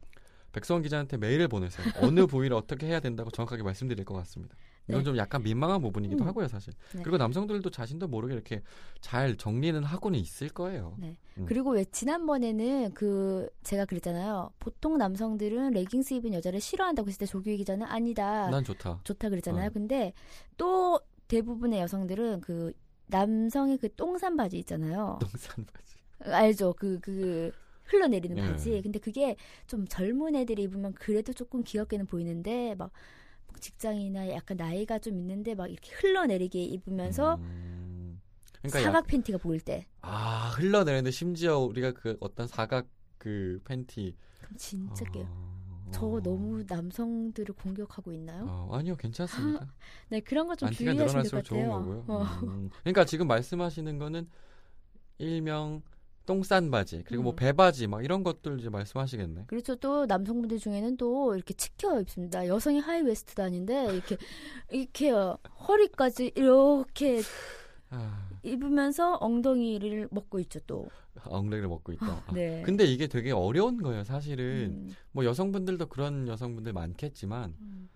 백성원 0.53 0.83
기자한테 0.83 1.17
메일을 1.17 1.49
보내세요. 1.49 1.87
어느 2.01 2.27
부위를 2.27 2.57
어떻게 2.57 2.87
해야 2.87 3.01
된다고 3.01 3.31
정확하게 3.31 3.63
말씀드릴 3.63 4.05
것 4.05 4.15
같습니다. 4.15 4.55
이건 4.89 5.01
네. 5.01 5.05
좀 5.05 5.17
약간 5.17 5.43
민망한 5.43 5.81
부분이기도 5.81 6.25
음. 6.25 6.29
하고요, 6.29 6.49
사실. 6.49 6.73
네. 6.95 7.03
그리고 7.03 7.17
남성들도 7.17 7.71
자신도 7.71 8.09
모르게 8.09 8.35
이렇게 8.35 8.63
잘 9.01 9.37
정리는 9.37 9.83
하고는 9.83 10.19
있을 10.19 10.49
거예요. 10.49 10.97
네. 10.99 11.17
음. 11.39 11.47
그리고 11.47 11.71
왜 11.71 11.85
지난번에는 11.85 12.93
그 12.95 13.49
제가 13.63 13.85
그랬잖아요. 13.87 14.51
보통 14.59 14.99
남성들은 14.99 15.71
레깅스 15.71 16.15
입은 16.15 16.35
여자를 16.35 16.61
싫어한다고 16.61 17.09
했을 17.09 17.21
때 17.21 17.27
조규희 17.27 17.57
기자는 17.59 17.87
아니다. 17.87 18.51
난 18.51 18.65
좋다. 18.65 19.01
좋다 19.05 19.31
그랬잖아요. 19.31 19.69
어. 19.69 19.73
근데 19.73 20.13
또 20.57 21.01
대부분의 21.29 21.81
여성들은 21.81 22.41
그 22.43 22.73
남성의 23.07 23.79
그 23.79 23.95
똥산 23.95 24.37
바지 24.37 24.59
있잖아요. 24.59 25.19
동산 25.21 25.65
바지. 25.65 25.97
알죠? 26.31 26.73
그 26.75 26.99
그 27.01 27.53
흘러내리는 27.93 28.37
네. 28.37 28.43
바지. 28.43 28.81
근데 28.83 28.99
그게 28.99 29.37
좀 29.67 29.87
젊은 29.89 30.35
애들이 30.37 30.63
입으면 30.65 30.93
그래도 30.95 31.33
조금 31.33 31.63
귀엽게는 31.65 32.07
보이는데 32.07 32.75
막 32.77 32.93
직장이나 33.61 34.31
약간 34.31 34.57
나이가 34.57 34.99
좀 34.99 35.19
있는데 35.19 35.55
막 35.55 35.69
이렇게 35.71 35.93
흘러내리게 35.95 36.63
입으면서 36.65 37.37
음. 37.37 38.21
그러니까 38.63 38.83
약- 38.85 38.85
사각 38.85 39.07
팬티가 39.07 39.39
보일 39.39 39.61
때 39.61 39.87
아 40.03 40.51
흘러내리는데 40.57 41.11
심지어 41.11 41.59
우리가 41.59 41.93
그 41.93 42.17
어떤 42.21 42.47
사각 42.49 42.89
그 43.19 43.61
팬티 43.65 44.17
그럼 44.41 44.57
진짜 44.57 45.05
깨요. 45.07 45.27
아, 45.27 45.91
저 45.91 46.07
어. 46.07 46.21
너무 46.21 46.65
남성들을 46.67 47.55
공격하고 47.55 48.13
있나요? 48.13 48.47
어, 48.49 48.69
아니요, 48.77 48.97
괜찮습니다. 48.97 49.67
네, 50.09 50.21
그런 50.21 50.47
거 50.49 50.57
좀 50.57 50.71
주의하시면 50.71 51.29
될 51.29 51.33
늘어날수록 51.33 51.45
것 51.45 51.49
좋은 51.49 51.69
같아요. 51.69 51.71
거고요. 51.71 52.05
어. 52.09 52.23
음. 52.45 52.71
그러니까 52.83 53.05
지금 53.05 53.27
말씀하시는 53.29 53.99
거는 53.99 54.29
일명 55.19 55.83
똥싼 56.27 56.71
바지 56.71 57.03
그리고 57.07 57.23
뭐 57.23 57.33
음. 57.33 57.37
배바지 57.37 57.87
막 57.87 58.05
이런 58.05 58.23
것들 58.23 58.61
이제 58.61 58.69
말씀하시겠네. 58.69 59.45
그렇죠. 59.47 59.77
또 59.77 60.07
남성분들 60.07 60.59
중에는 60.59 60.97
또 60.97 61.35
이렇게 61.35 61.55
치켜 61.55 62.01
입습니다. 62.01 62.47
여성이 62.47 62.81
하이웨스트도 62.81 63.43
아닌데 63.43 63.93
이렇게 63.93 64.17
이렇게 64.71 65.11
허리까지 65.11 66.33
이렇게 66.35 67.23
아, 67.91 68.29
입으면서 68.43 69.17
엉덩이를 69.17 70.09
먹고 70.11 70.39
있죠 70.41 70.61
또. 70.67 70.89
엉덩이를 71.25 71.69
먹고 71.69 71.93
있다. 71.93 72.07
아, 72.07 72.33
네. 72.33 72.63
근데 72.65 72.85
이게 72.85 73.07
되게 73.07 73.33
어려운 73.33 73.83
거예요, 73.83 74.03
사실은. 74.03 74.87
음, 74.89 74.91
뭐 75.13 75.25
여성분들도 75.25 75.87
그런 75.87 76.27
여성분들 76.27 76.73
많겠지만 76.73 77.55
음. 77.61 77.91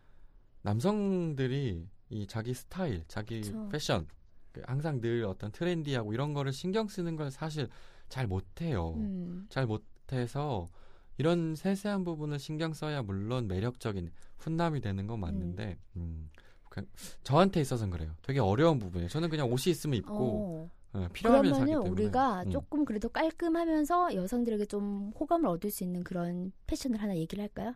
남성들이 0.63 1.87
이 2.11 2.27
자기 2.27 2.53
스타일, 2.55 3.05
자기 3.09 3.41
그쵸. 3.41 3.69
패션 3.71 4.07
그 4.53 4.63
항상 4.67 5.01
늘 5.01 5.25
어떤 5.25 5.51
트렌디하고 5.51 6.13
이런 6.13 6.35
거를 6.35 6.53
신경 6.53 6.89
쓰는 6.89 7.17
걸 7.17 7.31
사실 7.31 7.69
잘 8.09 8.27
못해요. 8.27 8.95
음. 8.97 9.47
잘 9.49 9.67
못해서 9.67 10.69
이런 11.19 11.55
세세한 11.55 12.05
부분을 12.05 12.39
신경 12.39 12.73
써야 12.73 13.03
물론 13.03 13.49
매력적인 13.49 14.11
훈남이 14.39 14.81
되는 14.81 15.07
건 15.07 15.21
맞는데 15.21 15.79
음. 15.97 16.31
그냥 16.69 16.89
저한테 17.23 17.61
있어서는 17.61 17.91
그래요. 17.91 18.15
되게 18.23 18.39
어려운 18.41 18.79
부분이에요. 18.79 19.09
저는 19.09 19.29
그냥 19.29 19.51
옷이 19.51 19.71
있으면 19.71 19.99
입고 19.99 20.15
어. 20.15 20.71
어, 20.93 21.09
필요하면 21.13 21.55
사기 21.55 21.71
때문에 21.71 21.91
우리가 21.91 22.43
음. 22.45 22.51
조금 22.51 22.85
그래도 22.85 23.09
깔끔하면서 23.09 24.15
여성들에게 24.15 24.67
좀 24.67 25.13
호감을 25.19 25.49
얻을 25.49 25.71
수 25.71 25.85
있는 25.85 26.05
그런 26.05 26.53
패션을 26.67 27.03
하나 27.03 27.17
얘기를 27.17 27.43
할까요? 27.43 27.75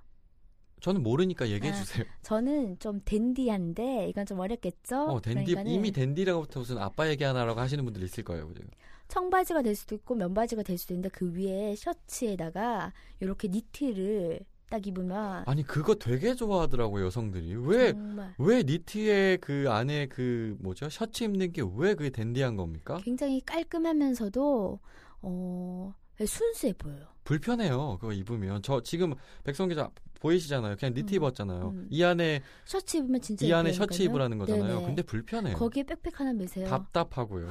저는 0.81 1.03
모르니까 1.03 1.49
얘기해 1.51 1.73
아, 1.73 1.77
주세요. 1.77 2.05
저는 2.23 2.79
좀 2.79 3.01
댄디한데 3.05 4.09
이건 4.09 4.25
좀 4.25 4.39
어렵겠죠? 4.41 5.05
어, 5.05 5.21
댄디 5.21 5.53
그러니까는 5.53 5.71
이미 5.71 5.93
댄디라고부터 5.93 6.61
무슨 6.61 6.79
아빠 6.79 7.09
얘기 7.09 7.23
하나라고 7.23 7.61
하시는 7.61 7.85
분들 7.85 8.03
있을 8.03 8.25
거예요. 8.25 8.51
지금. 8.55 8.69
청바지가 9.11 9.62
될 9.62 9.75
수도 9.75 9.95
있고 9.97 10.14
면바지가 10.14 10.62
될 10.62 10.79
수도 10.79 10.95
있는데 10.95 11.09
그 11.11 11.33
위에 11.35 11.75
셔츠에다가 11.76 12.93
이렇게 13.21 13.49
니트를 13.49 14.40
딱 14.71 14.87
입으면 14.87 15.43
아니 15.47 15.64
그거 15.64 15.97
되게 15.97 16.33
좋아하더라고요 16.35 17.07
여성들이 17.07 17.57
왜 17.57 17.93
왜 18.38 18.62
니트에 18.62 19.38
그 19.38 19.67
안에 19.69 20.07
그 20.07 20.57
뭐죠 20.61 20.88
셔츠 20.88 21.25
입는 21.25 21.52
게 21.52 21.62
왜 21.62 21.95
그게 21.95 22.11
댄디한 22.11 22.57
겁니까? 22.57 22.99
굉장히 23.02 23.40
깔끔하면서도 23.40 24.79
어 25.23 25.95
순수해 26.25 26.73
보여요. 26.75 27.07
불편해요 27.25 27.99
그거 28.00 28.12
입으면 28.12 28.62
저 28.62 28.81
지금 28.83 29.14
백성 29.45 29.69
기자 29.69 29.90
보이시잖아요 30.21 30.76
그냥 30.79 30.95
니트 30.95 31.14
음, 31.14 31.17
입었잖아요 31.17 31.69
음. 31.71 31.87
이 31.90 32.02
안에 32.05 32.43
셔츠 32.64 32.99
입으면 32.99 33.21
진짜 33.21 33.47
이 33.47 33.52
안에. 33.52 33.73
셔츠 33.73 34.02
입으라는 34.02 34.38
거잖아요 34.38 34.75
네네. 34.75 34.87
근데 34.87 35.02
불편해요 35.02 35.57
거기에 35.57 35.83
백팩 35.85 36.19
하나 36.21 36.33
매세요. 36.33 36.67
답답하고요 36.69 37.49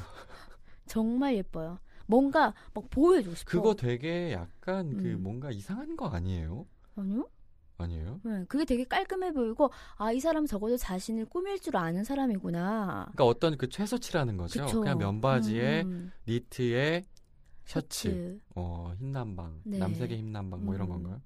정말 0.89 1.35
예뻐요. 1.37 1.79
뭔가 2.07 2.53
막 2.73 2.89
보여주고 2.89 3.35
싶어. 3.35 3.51
그거 3.51 3.75
되게 3.75 4.33
약간 4.33 4.97
그 4.97 5.03
음. 5.13 5.21
뭔가 5.23 5.51
이상한 5.51 5.95
거 5.95 6.07
아니에요? 6.07 6.65
아니요? 6.95 7.29
아니에요? 7.77 8.19
네, 8.23 8.43
그게 8.49 8.65
되게 8.65 8.83
깔끔해 8.83 9.31
보이고 9.31 9.71
아 9.95 10.11
이 10.11 10.19
사람 10.19 10.45
적어도 10.45 10.75
자신을 10.75 11.27
꾸밀 11.27 11.59
줄 11.61 11.77
아는 11.77 12.03
사람이구나. 12.03 13.09
그러니까 13.13 13.25
어떤 13.25 13.57
그 13.57 13.69
최소치라는 13.69 14.35
거죠 14.35 14.65
그쵸. 14.65 14.81
그냥 14.81 14.97
면바지에 14.97 15.83
음, 15.83 16.11
니트에 16.27 17.05
셔츠, 17.65 18.09
셔츠. 18.09 18.39
어 18.55 18.91
흰남방 18.97 19.61
네. 19.63 19.77
남색의 19.77 20.17
흰남방 20.17 20.65
뭐 20.65 20.73
이런 20.75 20.87
음. 20.87 20.93
건가요? 20.93 21.21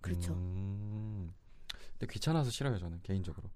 그렇죠. 0.00 0.32
음. 0.32 1.34
근데 1.98 2.06
귀찮아서 2.12 2.48
싫어요 2.50 2.78
저는 2.78 3.00
개인적으로. 3.02 3.50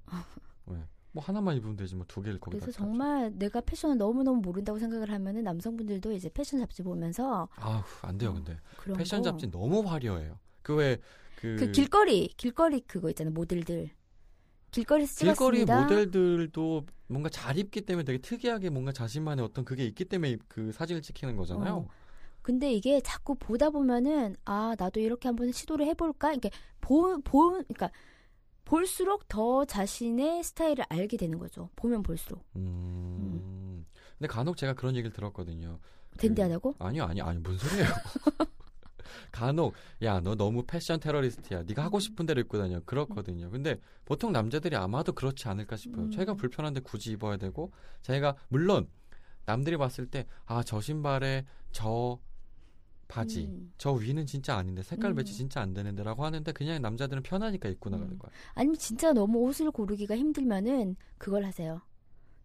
네. 0.66 0.76
뭐 1.12 1.23
하나만 1.23 1.57
입으면 1.57 1.76
되지 1.76 1.95
뭐 1.95 2.04
두 2.09 2.23
개를 2.23 2.40
거기다. 2.40 2.64
그래서 2.64 2.78
다 2.78 2.85
정말 2.85 3.33
내가 3.37 3.61
패션을 3.61 3.99
너무 3.99 4.23
너무 4.23 4.40
모른다고 4.40 4.78
생각을 4.78 5.11
하면은 5.11 5.45
남성분들도 5.45 6.12
이제 6.12 6.28
패션 6.33 6.61
잡지 6.61 6.83
보면서 6.83 7.49
아우 7.57 7.83
안 8.02 8.16
돼요 8.19 8.33
근데 8.35 8.59
그런 8.76 8.97
패션 8.97 9.21
거. 9.23 9.25
잡지 9.31 9.50
너무 9.50 9.81
화려해요. 9.87 10.38
그왜그 10.62 11.00
그 11.40 11.71
길거리 11.73 12.28
길거리 12.37 12.81
그거 12.81 13.09
있잖아요 13.11 13.33
모델들 13.35 13.90
길거리에서 14.71 15.14
길거리 15.19 15.66
찍었습니다. 15.66 15.83
모델들도 15.83 16.87
뭔가 17.09 17.28
잘 17.28 17.59
입기 17.59 17.83
때문에 17.83 18.04
되게 18.04 18.19
특이하게 18.19 18.71
뭔가 18.71 18.90
자신만의 18.92 19.45
어떤 19.45 19.64
그게 19.66 19.85
있기 19.85 20.07
때문에 20.07 20.38
그 20.49 20.73
사진을 20.73 21.02
찍히는 21.02 21.37
거잖아요. 21.37 21.75
어. 21.76 21.88
근데 22.40 22.73
이게 22.73 23.00
자꾸 23.02 23.35
보다 23.37 23.71
보면은 23.71 24.35
아 24.47 24.75
나도 24.78 24.99
이렇게 24.99 25.28
한번 25.28 25.52
시도를 25.52 25.87
해볼까 25.87 26.33
이게 26.33 26.50
보보 26.81 27.50
그러니까 27.50 27.90
볼수록 28.64 29.28
더 29.28 29.64
자신의 29.64 30.42
스타일을 30.45 30.85
알게 30.88 31.16
되는 31.16 31.38
거죠. 31.38 31.71
보면 31.76 32.02
볼수록 32.02 32.45
음. 32.57 33.85
근데 34.19 34.28
간혹 34.28 34.57
제가 34.57 34.75
그런 34.75 34.95
얘기를 34.95 35.12
들었거든요. 35.12 35.78
그- 36.12 36.19
댄디하다고? 36.19 36.76
아니요, 36.78 37.04
아니, 37.04 37.21
아니, 37.21 37.38
무슨 37.38 37.69
소리예요? 37.69 37.88
간혹, 39.33 39.75
야, 40.02 40.21
너 40.21 40.35
너무 40.35 40.62
패션 40.66 41.00
테러리스트야. 41.00 41.64
네가 41.64 41.83
음. 41.83 41.87
하고 41.87 41.99
싶은 42.00 42.25
대로 42.26 42.40
입고 42.40 42.59
다녀. 42.59 42.81
그렇거든요. 42.81 43.50
근데 43.50 43.81
보통 44.04 44.33
남자들이 44.33 44.76
아마도 44.76 45.12
그렇지 45.12 45.49
않을까 45.49 45.76
싶어요. 45.76 46.04
음. 46.07 46.11
자기가 46.11 46.35
불편한데 46.35 46.81
굳이 46.81 47.12
입어야 47.12 47.37
되고, 47.37 47.73
자기가, 48.02 48.37
물론, 48.49 48.88
남들이 49.45 49.76
봤을 49.76 50.07
때, 50.07 50.26
아, 50.47 50.62
저 50.62 50.81
신발에 50.81 51.45
저 51.73 52.19
바지, 53.12 53.45
음. 53.45 53.73
저 53.76 53.92
위는 53.92 54.25
진짜 54.26 54.57
아닌데, 54.57 54.83
색깔 54.83 55.11
음. 55.11 55.16
배치 55.16 55.35
진짜 55.35 55.61
안 55.61 55.75
되는데, 55.75 56.02
라고 56.02 56.25
하는데, 56.25 56.50
그냥 56.52 56.81
남자들은 56.81 57.23
편하니까 57.23 57.69
입고 57.69 57.90
나가는 57.90 58.11
음. 58.12 58.19
거야. 58.19 58.31
아니면 58.54 58.76
진짜 58.78 59.12
너무 59.12 59.38
옷을 59.40 59.71
고르기가 59.71 60.16
힘들면은 60.16 60.97
그걸 61.19 61.45
하세요. 61.45 61.83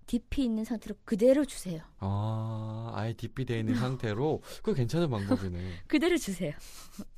DP 0.08 0.44
있는 0.44 0.64
상태로 0.66 0.96
그대로 1.06 1.46
주세요. 1.46 1.82
아, 2.00 2.92
아예 2.94 3.14
뒷비 3.14 3.46
돼 3.46 3.60
있는 3.60 3.76
상태로, 3.76 4.42
그거 4.58 4.74
괜찮은 4.74 5.10
방법이네. 5.10 5.58
그대로 5.88 6.18
주세요. 6.18 6.54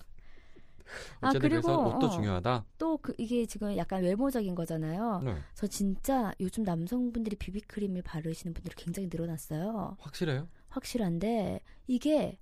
아, 1.21 1.31
그리고, 1.33 1.71
옷도 1.87 2.07
어. 2.07 2.09
중요하다. 2.09 2.65
또 2.79 2.97
그 2.97 3.13
이게 3.17 3.45
지금 3.45 3.75
약간 3.77 4.01
외모적인 4.03 4.55
거잖아요. 4.55 5.21
네. 5.23 5.35
저 5.53 5.67
진짜 5.67 6.33
요즘 6.39 6.63
남성분들이 6.63 7.35
비비크림을 7.35 8.01
바르시는 8.01 8.53
분들이 8.53 8.73
굉장히 8.75 9.07
늘어났어요. 9.11 9.95
확실해요? 9.99 10.47
확실한데 10.69 11.61
이게 11.87 12.39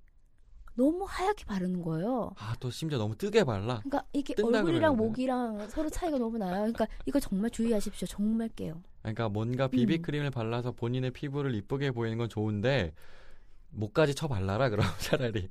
너무 0.78 1.04
하얗게 1.08 1.44
바르는 1.44 1.82
거예요. 1.82 2.30
아, 2.38 2.54
또 2.60 2.70
심지어 2.70 2.98
너무 2.98 3.16
뜨게 3.16 3.42
발라. 3.42 3.80
그러니까 3.82 4.04
이게 4.12 4.32
얼굴이랑 4.40 4.64
그러면은. 4.64 4.96
목이랑 4.96 5.68
서로 5.70 5.90
차이가 5.90 6.18
너무 6.18 6.38
나요. 6.38 6.52
그러니까 6.72 6.86
이거 7.04 7.18
정말 7.18 7.50
주의하십시오. 7.50 8.06
정말 8.06 8.48
깨요. 8.50 8.80
그러니까 9.02 9.28
뭔가 9.28 9.64
음. 9.66 9.70
비비크림을 9.70 10.30
발라서 10.30 10.72
본인의 10.72 11.10
피부를 11.10 11.54
이쁘게 11.56 11.90
보이는 11.90 12.16
건 12.16 12.28
좋은데 12.28 12.94
목까지 13.70 14.14
쳐 14.14 14.28
발라라 14.28 14.70
그럼 14.70 14.86
차라리. 15.00 15.50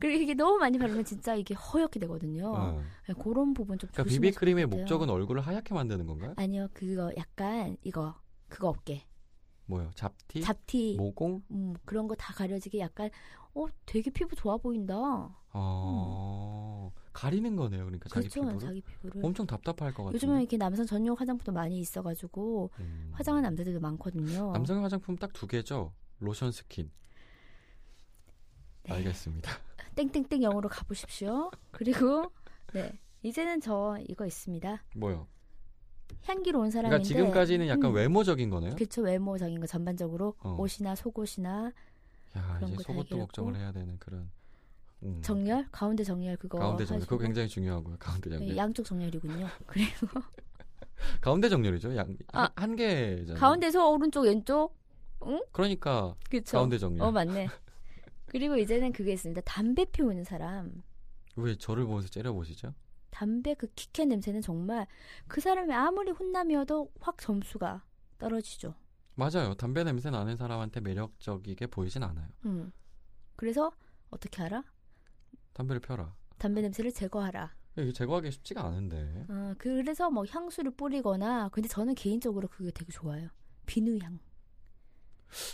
그리고 0.00 0.22
이게 0.22 0.34
너무 0.34 0.58
많이 0.58 0.76
바르면 0.76 1.04
진짜 1.04 1.34
이게 1.36 1.54
허옇게 1.54 2.00
되거든요. 2.00 2.52
어. 2.52 2.82
네, 3.08 3.14
그런 3.22 3.54
부분 3.54 3.78
좀 3.78 3.88
그러니까 3.92 4.12
비비크림의 4.12 4.68
돼요. 4.68 4.76
목적은 4.80 5.08
얼굴을 5.08 5.40
하얗게 5.40 5.72
만드는 5.72 6.04
건가요? 6.06 6.34
아니요, 6.36 6.66
그거 6.74 7.12
약간 7.16 7.76
이거 7.84 8.14
그거 8.48 8.68
없게 8.68 9.04
뭐요? 9.66 9.90
잡티? 9.94 10.40
잡티 10.42 10.96
모공? 10.98 11.42
음, 11.52 11.74
그런 11.86 12.06
거 12.08 12.14
다 12.16 12.34
가려지게 12.34 12.80
약간 12.80 13.08
어 13.54 13.66
되게 13.86 14.10
피부 14.10 14.34
좋아 14.36 14.56
보인다. 14.56 14.94
어. 15.52 16.92
가리는 17.12 17.54
거네요. 17.54 17.84
그러니까 17.84 18.08
자기 18.08 18.28
그렇죠, 18.28 18.40
피부를. 18.48 18.58
자기 18.68 18.80
피부를. 18.80 19.24
엄청 19.24 19.46
답답할 19.46 19.94
것 19.94 20.02
같아요. 20.04 20.14
요즘은 20.14 20.40
이렇게 20.40 20.56
남성 20.56 20.84
전용 20.84 21.14
화장품도 21.16 21.52
많이 21.52 21.78
있어가지고 21.78 22.70
음. 22.80 23.10
화장한 23.12 23.42
남자들도 23.44 23.78
많거든요. 23.80 24.50
남성 24.52 24.82
화장품 24.82 25.16
딱 25.16 25.32
두 25.32 25.46
개죠. 25.46 25.92
로션 26.18 26.50
스킨. 26.50 26.90
네. 28.84 28.94
알겠습니다. 28.94 29.50
땡땡땡 29.94 30.42
영으로 30.42 30.68
가보십시오. 30.68 31.50
그리고 31.70 32.32
네 32.72 32.92
이제는 33.22 33.60
저 33.60 33.96
이거 34.08 34.26
있습니다. 34.26 34.82
뭐요? 34.96 35.28
향기로운 36.24 36.70
사람인데. 36.70 37.02
그러니까 37.02 37.06
지금까지는 37.08 37.68
약간 37.68 37.90
음, 37.90 37.94
외모적인 37.94 38.50
거네요. 38.50 38.74
그쵸 38.76 39.02
외모적인 39.02 39.60
거 39.60 39.66
전반적으로 39.66 40.34
어. 40.40 40.56
옷이나 40.58 40.94
속옷이나 40.94 41.72
야, 42.36 42.54
그런 42.56 42.72
이제 42.72 42.82
속옷도. 42.82 43.18
걱정을 43.18 43.56
해야 43.56 43.72
되는 43.72 43.98
그런. 43.98 44.30
음. 45.02 45.20
정렬 45.22 45.66
가운데 45.70 46.02
정렬 46.02 46.36
그거 46.36 46.58
가운데 46.58 46.84
정렬. 46.86 47.06
그거. 47.06 47.18
굉장히 47.18 47.48
중요하고요. 47.48 47.96
가운데 47.98 48.30
정렬. 48.30 48.48
네, 48.48 48.56
양쪽 48.56 48.84
정렬이군요. 48.84 49.46
그리고 49.66 50.06
가운데 51.20 51.48
정렬이죠. 51.48 51.94
양, 51.96 52.16
아, 52.32 52.48
한, 52.56 52.74
개잖아요. 52.76 53.38
가운데서 53.38 53.88
오른쪽 53.90 54.22
왼쪽 54.22 54.74
그러니까 55.52 56.14
그쵸. 56.30 56.58
가운데 56.58 56.78
정렬. 56.78 57.02
어 57.06 57.10
맞네. 57.10 57.48
그리고 58.26 58.56
이제는 58.56 58.92
그게 58.92 59.12
있습니다. 59.12 59.40
담배 59.42 59.84
피우는 59.84 60.24
사람. 60.24 60.82
왜 61.36 61.56
저를 61.56 61.84
보면서 61.84 62.08
째려보시죠? 62.08 62.74
담배 63.10 63.54
그 63.54 63.66
키캔 63.74 64.08
냄새는 64.08 64.40
정말 64.40 64.86
그 65.28 65.40
사람이 65.40 65.72
아무리 65.72 66.10
훈남이어도 66.10 66.90
확 67.00 67.18
점수가 67.18 67.84
떨어지죠. 68.18 68.74
맞아요. 69.16 69.54
담배 69.54 69.84
냄새 69.84 70.10
나는 70.10 70.36
사람한테 70.36 70.80
매력적이게 70.80 71.68
보이진 71.68 72.02
않아요. 72.02 72.28
음. 72.46 72.72
그래서 73.36 73.70
어떻게 74.10 74.42
알아? 74.42 74.64
담배를 75.52 75.80
펴라. 75.80 76.14
담배 76.38 76.60
냄새를 76.62 76.92
제거하라. 76.92 77.54
이게 77.76 77.92
제거하기 77.92 78.30
쉽지가 78.30 78.64
않은데. 78.64 79.26
어, 79.28 79.54
그래서 79.58 80.10
뭐 80.10 80.24
향수를 80.28 80.72
뿌리거나 80.72 81.48
근데 81.50 81.68
저는 81.68 81.94
개인적으로 81.94 82.48
그게 82.48 82.70
되게 82.70 82.92
좋아요. 82.92 83.28
비누향. 83.66 84.18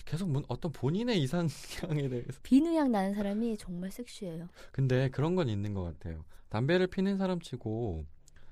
계속 0.05 0.29
문- 0.29 0.45
어떤 0.49 0.73
본인의 0.73 1.23
이상향에 1.23 2.09
대해서. 2.09 2.41
비누향 2.43 2.91
나는 2.93 3.15
사람이 3.15 3.57
정말 3.57 3.91
섹시해요. 3.91 4.49
근데 4.73 5.09
그런 5.11 5.35
건 5.37 5.49
있는 5.49 5.73
것 5.73 5.83
같아요. 5.85 6.25
담배를 6.51 6.87
피는 6.89 7.17
사람치고 7.17 8.05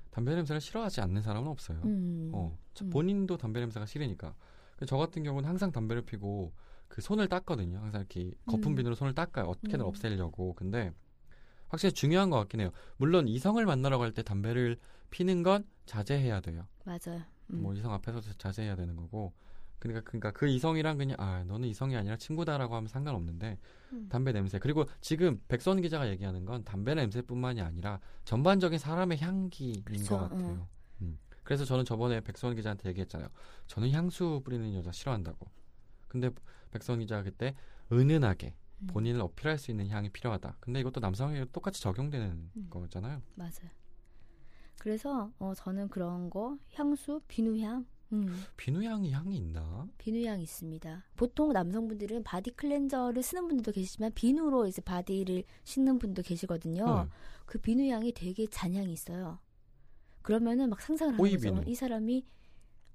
담배 0.09 0.33
냄새를 0.33 0.59
싫어하지 0.61 1.01
않는 1.01 1.21
사람은 1.21 1.47
없어요. 1.49 1.81
음. 1.85 2.31
어, 2.33 2.57
저 2.73 2.85
음. 2.85 2.89
본인도 2.89 3.37
담배 3.37 3.59
냄새가 3.59 3.85
싫으니까. 3.85 4.35
근데 4.79 4.85
저 4.89 4.95
같은 4.95 5.23
경우는 5.23 5.47
항상 5.47 5.73
담배를 5.73 6.03
피고 6.03 6.53
그 6.87 7.01
손을 7.01 7.27
닦거든요. 7.27 7.79
항상 7.79 7.99
이렇게 7.99 8.31
거품 8.45 8.71
음. 8.71 8.75
비누로 8.75 8.95
손을 8.95 9.13
닦아요. 9.13 9.45
어떻게든 9.45 9.81
음. 9.81 9.85
없애려고. 9.85 10.53
근데 10.53 10.93
확실히 11.67 11.93
중요한 11.93 12.29
것 12.29 12.37
같긴 12.37 12.61
해요. 12.61 12.71
물론 12.95 13.27
이성을 13.27 13.63
만나러 13.65 13.97
갈 13.97 14.13
때 14.13 14.23
담배를 14.23 14.77
피는 15.11 15.43
건 15.43 15.65
자제해야 15.85 16.39
돼요. 16.39 16.65
맞아요. 16.85 17.21
음. 17.51 17.61
뭐 17.61 17.73
이성 17.73 17.91
앞에서 17.93 18.21
자제해야 18.37 18.77
되는 18.77 18.95
거고. 18.95 19.33
그러니까 19.79 20.01
그러니까 20.03 20.31
그 20.31 20.47
이성이랑 20.47 20.97
그냥 20.97 21.17
아 21.19 21.43
너는 21.43 21.67
이성이 21.67 21.95
아니라 21.97 22.15
친구다라고 22.15 22.75
하면 22.75 22.87
상관없는데 22.87 23.57
음. 23.93 24.07
담배 24.09 24.31
냄새 24.31 24.59
그리고 24.59 24.85
지금 25.01 25.41
백선 25.49 25.81
기자가 25.81 26.09
얘기하는 26.09 26.45
건 26.45 26.63
담배 26.63 26.95
냄새뿐만이 26.95 27.61
아니라 27.61 27.99
전반적인 28.23 28.79
사람의 28.79 29.19
향기인 29.19 29.83
그쵸, 29.83 30.17
것 30.17 30.29
같아요. 30.29 30.67
음. 31.01 31.17
그래서 31.49 31.65
저는 31.65 31.83
저번에 31.83 32.21
백선 32.21 32.53
기자한테 32.55 32.89
얘기했잖아요. 32.89 33.27
저는 33.65 33.89
향수 33.89 34.39
뿌리는 34.45 34.71
여자 34.75 34.91
싫어한다고. 34.91 35.47
근데 36.07 36.29
백선 36.69 36.99
기자가 36.99 37.23
그때 37.23 37.55
은은하게 37.91 38.53
음. 38.81 38.87
본인을 38.87 39.19
어필할 39.21 39.57
수 39.57 39.71
있는 39.71 39.87
향이 39.87 40.11
필요하다. 40.11 40.57
근데 40.59 40.79
이것도 40.79 40.99
남성에게 40.99 41.47
똑같이 41.51 41.81
적용되는 41.81 42.51
음. 42.55 42.67
거잖아요. 42.69 43.23
맞아요. 43.33 43.71
그래서 44.77 45.31
어, 45.39 45.55
저는 45.55 45.89
그런 45.89 46.29
거 46.29 46.59
향수, 46.75 47.19
비누향, 47.27 47.83
음, 48.13 48.43
비누향이 48.55 49.11
향이 49.11 49.35
있나? 49.35 49.87
비누향 49.97 50.41
있습니다. 50.41 51.03
보통 51.15 51.51
남성분들은 51.51 52.21
바디 52.21 52.51
클렌저를 52.51 53.23
쓰는 53.23 53.47
분들도 53.47 53.71
계시지만 53.71 54.11
비누로 54.13 54.67
이제 54.67 54.83
바디를 54.83 55.45
씻는 55.63 55.97
분도 55.97 56.21
계시거든요. 56.21 57.05
네. 57.05 57.09
그 57.47 57.57
비누향이 57.57 58.11
되게 58.11 58.45
잔향이 58.45 58.93
있어요. 58.93 59.39
그러면은 60.21 60.69
막 60.69 60.81
상상을 60.81 61.13
하는 61.13 61.23
오이 61.23 61.31
거죠. 61.33 61.49
비누. 61.55 61.63
이 61.67 61.75
사람이 61.75 62.25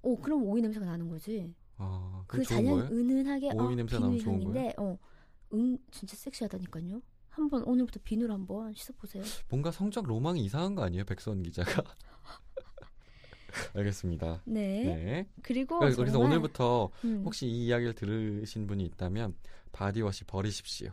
오 0.02 0.16
그럼 0.16 0.42
오이 0.44 0.60
냄새가 0.60 0.84
나는 0.86 1.08
거지. 1.08 1.54
아, 1.76 2.24
그 2.26 2.42
잔향 2.44 2.76
거예요? 2.76 2.90
은은하게 2.90 3.50
오이 3.54 3.58
어, 3.58 3.74
냄새 3.74 3.98
나면 3.98 4.18
좋은 4.18 4.38
비누향인데 4.38 4.74
어, 4.78 4.98
응 5.54 5.78
진짜 5.90 6.16
섹시하다니까요. 6.16 7.00
한번 7.30 7.64
오늘부터 7.64 8.00
비누로 8.04 8.32
한번 8.32 8.72
씻어보세요. 8.74 9.24
뭔가 9.48 9.72
성적 9.72 10.06
로망이 10.06 10.44
이상한 10.44 10.74
거 10.76 10.84
아니에요, 10.84 11.04
백선 11.04 11.42
기자가? 11.42 11.82
알겠습니다. 13.74 14.42
네. 14.44 14.84
네. 14.84 15.28
그리고 15.42 15.78
그래서, 15.80 15.96
그래서 15.96 16.18
오늘부터 16.18 16.90
음, 17.04 17.22
혹시 17.24 17.46
이 17.46 17.66
이야기를 17.66 17.94
들으신 17.94 18.66
분이 18.66 18.84
있다면 18.84 19.34
바디워시 19.72 20.24
버리십시오. 20.24 20.92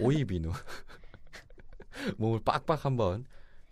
오이 0.00 0.24
비누. 0.24 0.50
몸을 2.18 2.40
빡빡 2.44 2.84
한번 2.84 3.24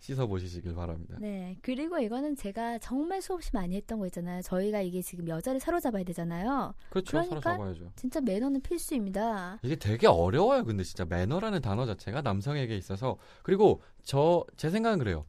씻어 0.05 0.27
보시길 0.27 0.75
바랍니다. 0.75 1.17
네. 1.19 1.57
그리고 1.63 1.97
이거는 1.97 2.35
제가 2.35 2.77
정말 2.77 3.23
수없이 3.23 3.49
많이 3.53 3.75
했던 3.75 3.97
거 3.97 4.05
있잖아요. 4.05 4.43
저희가 4.43 4.81
이게 4.81 5.01
지금 5.01 5.27
여자를 5.27 5.59
사로잡아야 5.59 6.03
되잖아요. 6.03 6.75
그렇죠. 6.91 7.09
그러니까 7.17 7.39
사로잡아야죠. 7.39 7.91
진짜 7.95 8.21
매너는 8.21 8.61
필수입니다. 8.61 9.59
이게 9.63 9.75
되게 9.75 10.05
어려워요. 10.05 10.63
근데 10.63 10.83
진짜 10.83 11.05
매너라는 11.05 11.61
단어 11.63 11.87
자체가 11.87 12.21
남성에게 12.21 12.77
있어서 12.77 13.17
그리고 13.41 13.81
저 14.03 14.45
제 14.57 14.69
생각은 14.69 14.99
그래요. 14.99 15.25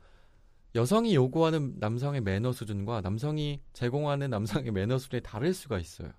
여성이 0.75 1.15
요구하는 1.15 1.77
남성의 1.79 2.21
매너 2.21 2.53
수준과 2.53 3.01
남성이 3.01 3.63
제공하는 3.73 4.29
남성의 4.29 4.73
매너 4.73 4.99
수준이 4.99 5.23
다를 5.23 5.55
수가 5.55 5.79
있어요. 5.79 6.13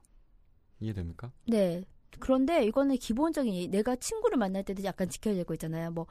이해됩니까? 0.79 1.31
네. 1.47 1.83
그런데 2.19 2.65
이거는 2.65 2.95
기본적인 2.97 3.69
내가 3.69 3.95
친구를 3.97 4.37
만날 4.39 4.63
때도 4.63 4.83
약간 4.83 5.07
지켜야 5.09 5.35
될거 5.35 5.53
있잖아요. 5.53 5.91
뭐 5.91 6.07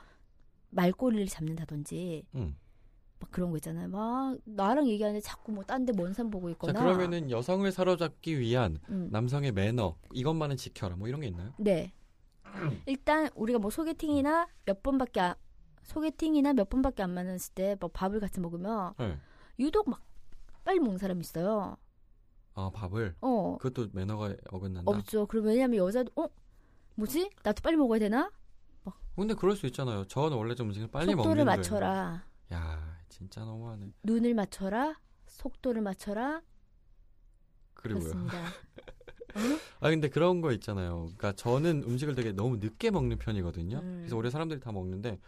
말꼬리를 0.70 1.26
잡는다든지 1.26 2.26
응. 2.34 2.56
막 3.18 3.30
그런 3.30 3.50
거 3.50 3.56
있잖아요. 3.56 3.88
막 3.88 4.36
나랑 4.44 4.88
얘기하는데 4.88 5.20
자꾸 5.22 5.52
뭐 5.52 5.64
딴 5.64 5.84
데 5.86 5.92
먼 5.92 6.12
산 6.12 6.30
보고 6.30 6.48
자 6.48 6.52
있거나. 6.52 6.80
그러면은 6.84 7.30
여성을 7.30 7.70
사로잡기 7.72 8.38
위한 8.38 8.78
음. 8.90 9.08
남성의 9.10 9.52
매너 9.52 9.96
이것만은 10.12 10.56
지켜라 10.56 10.96
뭐 10.96 11.08
이런 11.08 11.20
게 11.22 11.28
있나요? 11.28 11.52
네. 11.58 11.92
일단 12.86 13.28
우리가 13.34 13.58
뭐 13.58 13.70
소개팅이나 13.70 14.48
몇 14.64 14.82
번밖에 14.82 15.20
안, 15.20 15.34
소개팅이나 15.84 16.52
몇 16.54 16.68
번밖에 16.68 17.02
안 17.02 17.10
만났을 17.12 17.54
때 17.54 17.76
뭐 17.80 17.90
밥을 17.92 18.20
같이 18.20 18.40
먹으면 18.40 18.94
네. 18.98 19.16
유독 19.58 19.88
막 19.88 20.00
빨리 20.64 20.78
먹는 20.80 20.98
사람이 20.98 21.20
있어요. 21.20 21.76
아 22.54 22.70
밥을 22.74 23.14
어. 23.20 23.56
그것도 23.60 23.90
매너가 23.92 24.34
어긋난다. 24.50 24.90
없죠. 24.90 25.26
그럼 25.26 25.46
왜냐면 25.46 25.76
여자도 25.78 26.10
어? 26.16 26.26
뭐지? 26.96 27.30
나도 27.42 27.60
빨리 27.62 27.76
먹어야 27.76 27.98
되나? 27.98 28.30
근데 29.16 29.34
그럴 29.34 29.56
수 29.56 29.66
있잖아요. 29.66 30.04
저는 30.06 30.36
원래 30.36 30.54
좀 30.54 30.68
음식을 30.68 30.88
빨리 30.88 31.12
속도를 31.12 31.44
먹는 31.44 31.44
맞춰라. 31.46 32.22
거예요. 32.48 32.62
야 32.64 32.98
진짜 33.08 33.44
너무하네. 33.44 33.92
눈을 34.02 34.34
맞춰라. 34.34 34.94
속도를 35.26 35.82
맞춰라. 35.82 36.42
그리고요. 37.74 38.12
아 39.80 39.90
근데 39.90 40.08
그런 40.08 40.40
거 40.40 40.52
있잖아요. 40.52 41.02
그러니까 41.16 41.32
저는 41.32 41.84
음식을 41.86 42.14
되게 42.14 42.32
너무 42.32 42.56
늦게 42.56 42.90
먹는 42.90 43.18
편이거든요. 43.18 43.78
음. 43.78 43.96
그래서 44.00 44.16
오래 44.16 44.30
사람들이 44.30 44.60
다 44.60 44.72
먹는데 44.72 45.18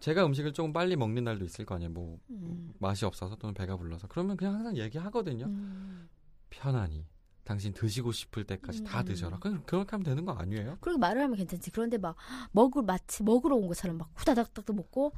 제가 0.00 0.24
음식을 0.26 0.52
조금 0.52 0.72
빨리 0.72 0.96
먹는 0.96 1.24
날도 1.24 1.44
있을 1.44 1.66
거 1.66 1.74
아니에요. 1.74 1.90
뭐 1.92 2.18
음. 2.30 2.72
맛이 2.78 3.04
없어서 3.04 3.36
또는 3.36 3.52
배가 3.54 3.76
불러서 3.76 4.06
그러면 4.08 4.36
그냥 4.36 4.54
항상 4.54 4.76
얘기하거든요. 4.76 5.44
음. 5.46 6.08
편안히 6.48 7.06
당신 7.50 7.72
드시고 7.72 8.12
싶을 8.12 8.44
때까지 8.44 8.84
다 8.84 9.00
음. 9.00 9.06
드셔라. 9.06 9.40
그냥 9.40 9.64
그렇게 9.66 9.90
하면 9.90 10.04
되는 10.04 10.24
거 10.24 10.30
아니에요? 10.30 10.78
그리고 10.80 11.00
말을 11.00 11.20
하면 11.22 11.36
괜찮지. 11.36 11.72
그런데 11.72 11.98
막 11.98 12.14
먹을 12.52 12.84
마치 12.84 13.24
먹으러 13.24 13.56
온 13.56 13.66
것처럼 13.66 13.98
막 13.98 14.08
후다닥닥 14.14 14.66
먹고 14.72 15.12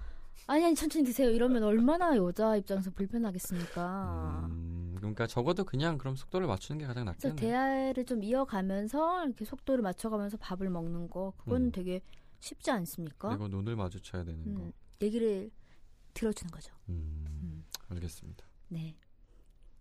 아니 0.47 0.65
아니 0.65 0.75
천천히 0.75 1.05
드세요. 1.05 1.29
이러면 1.29 1.63
얼마나 1.63 2.17
여자 2.17 2.57
입장에서 2.57 2.91
불편하겠습니까. 2.93 4.49
음, 4.49 4.95
그러니까 4.97 5.27
적어도 5.27 5.65
그냥 5.65 5.99
그럼 5.99 6.17
속도를 6.17 6.47
맞추는 6.47 6.79
게 6.79 6.87
가장 6.87 7.05
낫겠네요. 7.05 7.37
대화를 7.37 8.07
좀 8.07 8.25
이어가면서 8.25 9.27
이렇게 9.27 9.45
속도를 9.45 9.83
맞춰가면서 9.83 10.39
밥을 10.39 10.71
먹는 10.71 11.11
거 11.11 11.35
그건 11.37 11.67
음. 11.67 11.71
되게 11.71 12.01
쉽지 12.41 12.71
않습니까? 12.71 13.29
그리고 13.29 13.49
눈을 13.49 13.77
마주쳐야 13.77 14.25
되는 14.25 14.55
거. 14.55 14.63
음, 14.63 14.73
얘기를 15.03 15.51
들어주는 16.15 16.51
거죠. 16.51 16.73
음, 16.89 17.27
음. 17.43 17.65
알겠습니다. 17.91 18.47
네. 18.69 18.97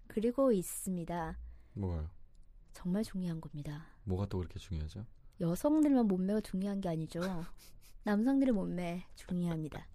그리고 0.08 0.52
있습니다. 0.52 1.38
뭐가요? 1.76 2.10
정말 2.74 3.04
중요한 3.04 3.42
겁니다. 3.42 3.86
뭐가 4.04 4.26
또 4.28 4.40
그렇게 4.40 4.60
중요하죠? 4.60 5.06
여성들만 5.40 6.08
몸매가 6.08 6.42
중요한 6.42 6.82
게 6.82 6.90
아니죠. 6.90 7.20
남성들의 8.04 8.54
몸매 8.54 9.06
중요합니다. 9.16 9.86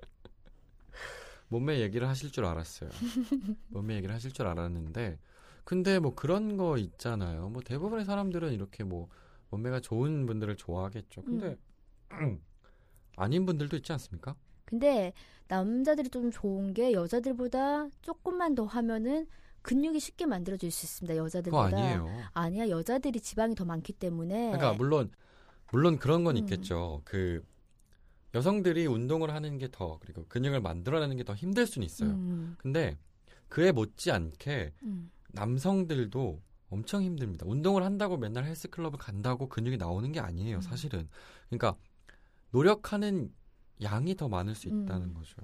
몸매 1.49 1.81
얘기를 1.81 2.09
하실 2.09 2.31
줄 2.31 2.45
알았어요. 2.45 2.91
몸매 3.69 3.97
얘기를 3.97 4.15
하실 4.15 4.33
줄 4.33 4.47
알았는데, 4.47 5.19
근데 5.65 5.99
뭐 5.99 6.15
그런 6.15 6.57
거 6.57 6.77
있잖아요. 6.79 7.49
뭐 7.49 7.63
대부분의 7.63 8.05
사람들은 8.05 8.53
이렇게 8.53 8.85
뭐 8.85 9.09
몸매가 9.51 9.81
좋은 9.81 10.27
분들을 10.27 10.57
좋아하겠죠. 10.57 11.23
근데 11.23 11.57
아닌 13.17 13.47
분들도 13.47 13.77
있지 13.77 13.93
않습니까? 13.93 14.37
근데 14.65 15.13
남자들이 15.49 16.09
좀 16.11 16.31
좋은 16.31 16.75
게 16.75 16.93
여자들보다 16.93 17.89
조금만 18.03 18.55
더 18.55 18.65
하면은 18.65 19.29
근육이 19.63 19.99
쉽게 20.01 20.27
만들어질 20.27 20.71
수 20.71 20.87
있습니다. 20.87 21.15
그거 21.15 21.25
여자들보다. 21.27 21.65
아니에요. 21.77 22.09
아니야 22.33 22.69
여자들이 22.69 23.21
지방이 23.21 23.55
더 23.55 23.65
많기 23.65 23.93
때문에. 23.93 24.53
그러니까 24.53 24.75
물론 24.75 25.11
물론 25.73 25.99
그런 25.99 26.23
건 26.25 26.37
음. 26.37 26.43
있겠죠. 26.43 27.03
그 27.05 27.45
여성들이 28.35 28.87
운동을 28.87 29.33
하는 29.33 29.59
게 29.59 29.69
더 29.69 29.99
그리고 30.01 30.25
근육을 30.29 30.61
만들어내는 30.61 31.17
게 31.17 31.25
더 31.25 31.35
힘들 31.35 31.67
수는 31.67 31.85
있어요. 31.87 32.11
음, 32.11 32.55
근데 32.59 32.97
그에 33.49 33.73
못지않게 33.73 34.73
음. 34.83 35.11
남성들도 35.33 36.41
엄청 36.69 37.03
힘듭니다. 37.03 37.47
운동을 37.49 37.83
한다고 37.83 38.17
맨날 38.17 38.45
헬스클럽을 38.45 38.99
간다고 38.99 39.49
근육이 39.49 39.77
나오는 39.77 40.11
게 40.13 40.21
아니에요, 40.21 40.57
음. 40.57 40.61
사실은. 40.61 41.09
그러니까 41.49 41.77
노력하는 42.51 43.33
양이 43.83 44.15
더 44.15 44.29
많을 44.29 44.55
수 44.55 44.69
음. 44.69 44.83
있다는 44.85 45.15
거죠. 45.15 45.37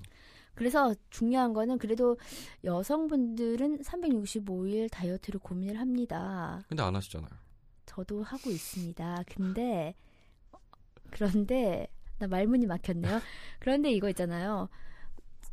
그래서 0.55 0.95
중요한 1.11 1.53
거는 1.53 1.79
그래도 1.79 2.17
여성분들은 2.65 3.83
365일 3.83 4.91
다이어트를 4.91 5.41
고민을 5.41 5.79
합니다. 5.79 6.63
근데 6.69 6.83
안 6.83 6.95
하시잖아요. 6.95 7.31
저도 7.87 8.23
하고 8.23 8.51
있습니다. 8.51 9.25
근데 9.27 9.95
그런데 11.11 11.89
나 12.19 12.27
말문이 12.27 12.67
막혔네요. 12.67 13.21
그런데 13.59 13.91
이거 13.93 14.09
있잖아요. 14.11 14.69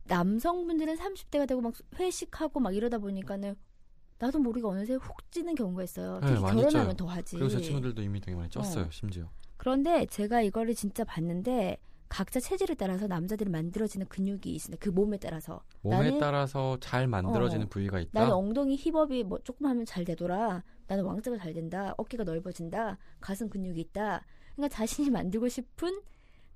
남성분들은 0.05 0.95
30대가 0.95 1.47
되고 1.47 1.61
막 1.61 1.73
회식하고 1.97 2.59
막 2.59 2.75
이러다 2.75 2.97
보니까는 2.97 3.55
나도 4.17 4.39
모르게 4.39 4.65
어느새 4.67 4.95
훅 4.95 5.31
찌는 5.31 5.55
경우가 5.55 5.83
있어요. 5.83 6.19
네, 6.19 6.27
결혼하면 6.35 6.69
쪄요. 6.69 6.93
더 6.93 7.05
하지. 7.05 7.37
그리고 7.37 7.49
제 7.49 7.61
친구들도 7.61 8.01
이미 8.01 8.19
되게 8.19 8.35
많이 8.35 8.49
쪘어요, 8.49 8.87
어. 8.87 8.91
심지어. 8.91 9.29
그런데 9.57 10.05
제가 10.07 10.41
이거를 10.41 10.75
진짜 10.75 11.03
봤는데 11.03 11.77
각자 12.09 12.39
체질에 12.39 12.73
따라서 12.75 13.05
남자들이 13.07 13.49
만들어지는 13.51 14.07
근육이 14.07 14.41
있습니다. 14.55 14.83
그 14.83 14.89
몸에 14.89 15.17
따라서. 15.17 15.61
몸에 15.81 16.09
나는- 16.11 16.19
따라서 16.19 16.77
잘 16.81 17.07
만들어지는 17.07 17.67
어. 17.67 17.69
부위가 17.69 17.99
있다. 17.99 18.19
나는 18.19 18.33
엉덩이 18.33 18.75
힙업이 18.77 19.23
뭐 19.23 19.39
조금 19.43 19.67
하면 19.67 19.85
잘 19.85 20.03
되더라. 20.05 20.63
나는 20.87 21.03
왕자가 21.05 21.37
잘 21.37 21.53
된다. 21.53 21.93
어깨가 21.97 22.23
넓어진다. 22.23 22.97
가슴 23.21 23.47
근육이 23.49 23.79
있다. 23.79 24.25
그러니까 24.55 24.75
자신이 24.75 25.09
만들고 25.11 25.47
싶은 25.49 26.01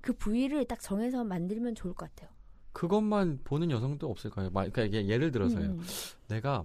그 0.00 0.12
부위를 0.12 0.64
딱 0.66 0.80
정해서 0.80 1.22
만들면 1.24 1.76
좋을 1.76 1.94
것 1.94 2.10
같아요. 2.14 2.30
그것만 2.72 3.40
보는 3.44 3.70
여성도 3.70 4.10
없을까요? 4.10 4.50
마- 4.50 4.68
그러니까 4.68 4.92
예를 5.08 5.30
들어서요. 5.30 5.66
음, 5.66 5.78
음. 5.78 5.84
내가 6.28 6.64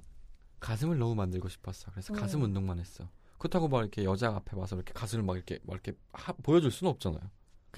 가슴을 0.59 0.97
너무 0.97 1.13
만들고 1.13 1.47
싶었어. 1.47 1.91
그래서 1.91 2.11
어. 2.13 2.17
가슴 2.17 2.41
운동만 2.41 2.79
했어. 2.79 3.07
그렇다고 3.37 3.67
막 3.67 3.81
이렇게 3.81 4.03
여자 4.03 4.29
앞에 4.35 4.57
와서 4.57 4.75
이렇게 4.75 4.91
가슴을 4.93 5.23
막 5.23 5.35
이렇게 5.35 5.59
막 5.63 5.73
이렇게 5.75 5.93
하- 6.11 6.33
보여줄 6.33 6.71
수는 6.71 6.91
없잖아요. 6.91 7.21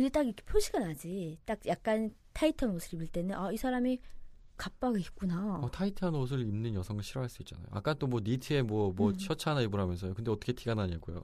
근데 0.01 0.09
딱 0.09 0.23
이렇게 0.25 0.43
표시가 0.45 0.79
나지. 0.79 1.37
딱 1.45 1.59
약간 1.67 2.11
타이트한 2.33 2.73
옷을 2.73 2.95
입을 2.95 3.07
때는 3.09 3.35
아 3.35 3.51
이 3.51 3.57
사람이 3.57 3.99
갑바가 4.57 4.97
있구나. 4.97 5.59
어, 5.61 5.69
타이트한 5.69 6.15
옷을 6.15 6.39
입는 6.41 6.73
여성을 6.73 7.03
싫어할 7.03 7.29
수 7.29 7.41
있잖아요. 7.43 7.67
아까 7.69 7.93
또 7.93 8.07
뭐 8.07 8.19
니트에 8.23 8.63
뭐뭐 8.63 9.09
음. 9.09 9.19
셔츠 9.19 9.47
하나 9.47 9.61
입으라면서요. 9.61 10.15
근데 10.15 10.31
어떻게 10.31 10.53
티가 10.53 10.73
나냐고요. 10.73 11.23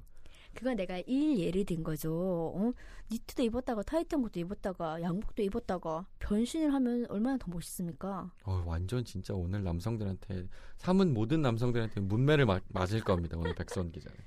그건 0.54 0.76
내가 0.76 0.98
일 1.08 1.40
예를 1.40 1.66
든 1.66 1.84
거죠. 1.84 2.14
어? 2.56 2.72
니트도 3.12 3.44
입었다가 3.44 3.82
타이트한 3.84 4.22
것도 4.24 4.40
입었다가 4.40 5.02
양복도 5.02 5.42
입었다가 5.44 6.06
변신을 6.20 6.72
하면 6.74 7.06
얼마나 7.10 7.38
더 7.38 7.50
멋있습니까? 7.52 8.32
어, 8.44 8.64
완전 8.66 9.04
진짜 9.06 9.34
오늘 9.34 9.64
남성들한테 9.64 10.48
삼은 10.78 11.14
모든 11.14 11.42
남성들한테 11.42 12.00
문매를 12.02 12.46
마- 12.46 12.60
맞을 12.70 13.02
겁니다. 13.02 13.38
오늘 13.38 13.54
백선 13.56 13.92
기자는. 13.92 14.18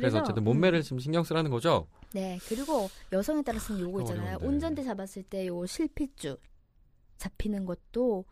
그래서, 0.00 0.18
어쨌든 0.18 0.44
몸매를 0.44 0.80
음, 0.80 0.82
좀 0.82 0.98
신경 0.98 1.22
쓰라는 1.24 1.50
거죠. 1.50 1.86
네 2.12 2.38
그리고 2.48 2.88
여성에 3.12 3.42
따라서는 3.42 3.80
요거 3.82 4.00
있잖아요. 4.02 4.36
어려운데. 4.36 4.46
운전대 4.46 4.82
잡았을 4.84 5.22
때 5.24 5.46
요 5.46 5.64
실핏줄 5.66 6.38
잡히는 7.18 7.64
것도 7.64 8.24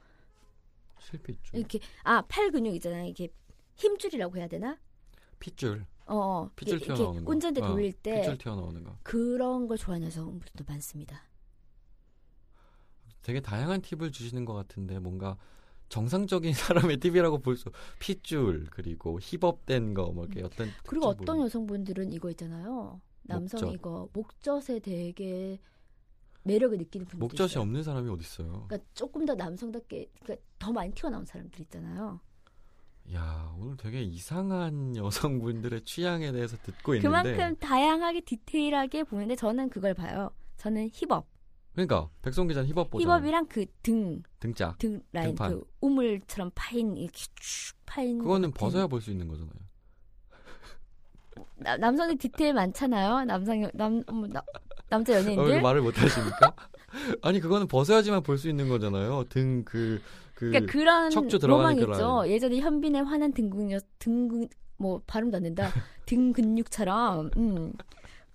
실핏줄, 1.00 1.58
이렇게 1.58 1.80
아 2.04 2.22
팔 2.22 2.50
근육 2.50 2.74
있잖아요. 2.76 3.06
이게 3.06 3.28
힘줄이라고 3.76 4.36
해야 4.36 4.46
되나? 4.48 4.78
핏줄, 5.40 5.84
어, 6.06 6.16
어 6.16 6.50
핏줄 6.56 6.78
이렇게 6.78 6.94
튀어나오는 6.94 7.24
거. 7.24 7.30
운전대 7.30 7.60
어, 7.62 7.66
돌릴 7.66 7.92
때 7.92 8.20
핏줄 8.20 8.38
튀어나오는 8.38 8.82
거. 8.84 8.96
그런 9.02 9.66
걸 9.66 9.76
좋아하는 9.76 10.06
여성분들도 10.06 10.64
많습니다. 10.66 11.22
되게 13.22 13.40
다양한 13.40 13.80
팁을 13.80 14.12
주시는 14.12 14.44
것 14.44 14.52
같은데 14.54 14.98
뭔가 14.98 15.36
정상적인 15.94 16.52
사람의 16.90 16.96
팁이라고 16.98 17.38
볼 17.38 17.56
수. 17.56 17.70
핏줄 18.00 18.66
그리고 18.70 19.20
힙업된 19.20 19.94
거뭐 19.94 20.24
이렇게 20.24 20.42
어떤 20.42 20.68
그리고 20.84 21.06
어떤 21.06 21.40
여성분들은 21.40 22.12
이거 22.12 22.30
있잖아요. 22.30 23.00
남성 23.22 23.60
목젖. 23.60 23.74
이거 23.74 24.08
목젖에 24.12 24.80
되게 24.80 25.60
매력을 26.42 26.76
느끼는 26.76 27.06
분들 27.06 27.18
목젖이 27.20 27.50
있어요. 27.52 27.62
없는 27.62 27.84
사람이 27.84 28.10
어디 28.10 28.22
있어요? 28.22 28.64
그러니까 28.66 28.78
조금 28.92 29.24
더 29.24 29.34
남성답게 29.36 30.10
그러니까 30.20 30.44
더 30.58 30.72
많이 30.72 30.92
튀어나온 30.92 31.24
사람들 31.24 31.60
있잖아요. 31.60 32.20
야 33.14 33.54
오늘 33.60 33.76
되게 33.76 34.02
이상한 34.02 34.96
여성분들의 34.98 35.82
취향에 35.84 36.32
대해서 36.32 36.56
듣고 36.56 36.96
있는데 36.96 37.06
그만큼 37.08 37.56
다양하게 37.60 38.22
디테일하게 38.22 39.04
보는데 39.04 39.36
저는 39.36 39.70
그걸 39.70 39.94
봐요. 39.94 40.30
저는 40.56 40.90
힙업, 40.92 41.26
그러니까 41.74 42.08
백성 42.22 42.46
기자는 42.46 42.68
힙업 42.68 42.90
보잖아요. 42.90 43.16
힙업이랑 43.18 43.46
그 43.48 43.66
등, 43.82 44.22
등짝 44.40 44.78
등 44.78 45.00
라인, 45.12 45.28
등판. 45.34 45.50
그 45.50 45.64
우물처럼 45.80 46.50
파인 46.54 46.96
이렇게 46.96 47.18
쭉 47.36 47.76
파인. 47.84 48.18
그거는. 48.18 48.52
벗어야 48.52 48.86
볼 48.86 49.00
수 49.00 49.10
있는 49.10 49.26
거잖아요. 49.28 49.54
나- 51.56 51.76
남성들 51.76 52.18
디테일 52.18 52.54
많잖아요. 52.54 53.24
남성 53.24 53.68
남 53.74 54.02
나- 54.32 54.44
남자 54.88 55.12
어, 55.12 55.16
왜 55.16 55.22
연예인들. 55.22 55.62
말을 55.62 55.82
못 55.82 56.00
하십니까? 56.00 56.54
아니 57.22 57.40
그거는 57.40 57.66
벗어야지만 57.66 58.22
볼 58.22 58.38
수 58.38 58.48
있는 58.48 58.68
거잖아요. 58.68 59.24
등 59.28 59.64
그 59.64 60.00
그 60.34 60.50
그러니까 60.50 60.72
그런 60.72 61.10
척추 61.10 61.38
들어가는 61.38 61.76
로망 61.76 61.86
그 61.86 61.92
있죠. 61.92 62.24
예전에 62.28 62.58
현빈의 62.58 63.04
화난 63.04 63.32
등근육 63.32 63.84
등근 64.00 64.48
뭐 64.76 65.00
발음도 65.06 65.36
안 65.36 65.42
된다. 65.44 65.68
등 66.06 66.32
근육처럼 66.32 67.30
음. 67.36 67.72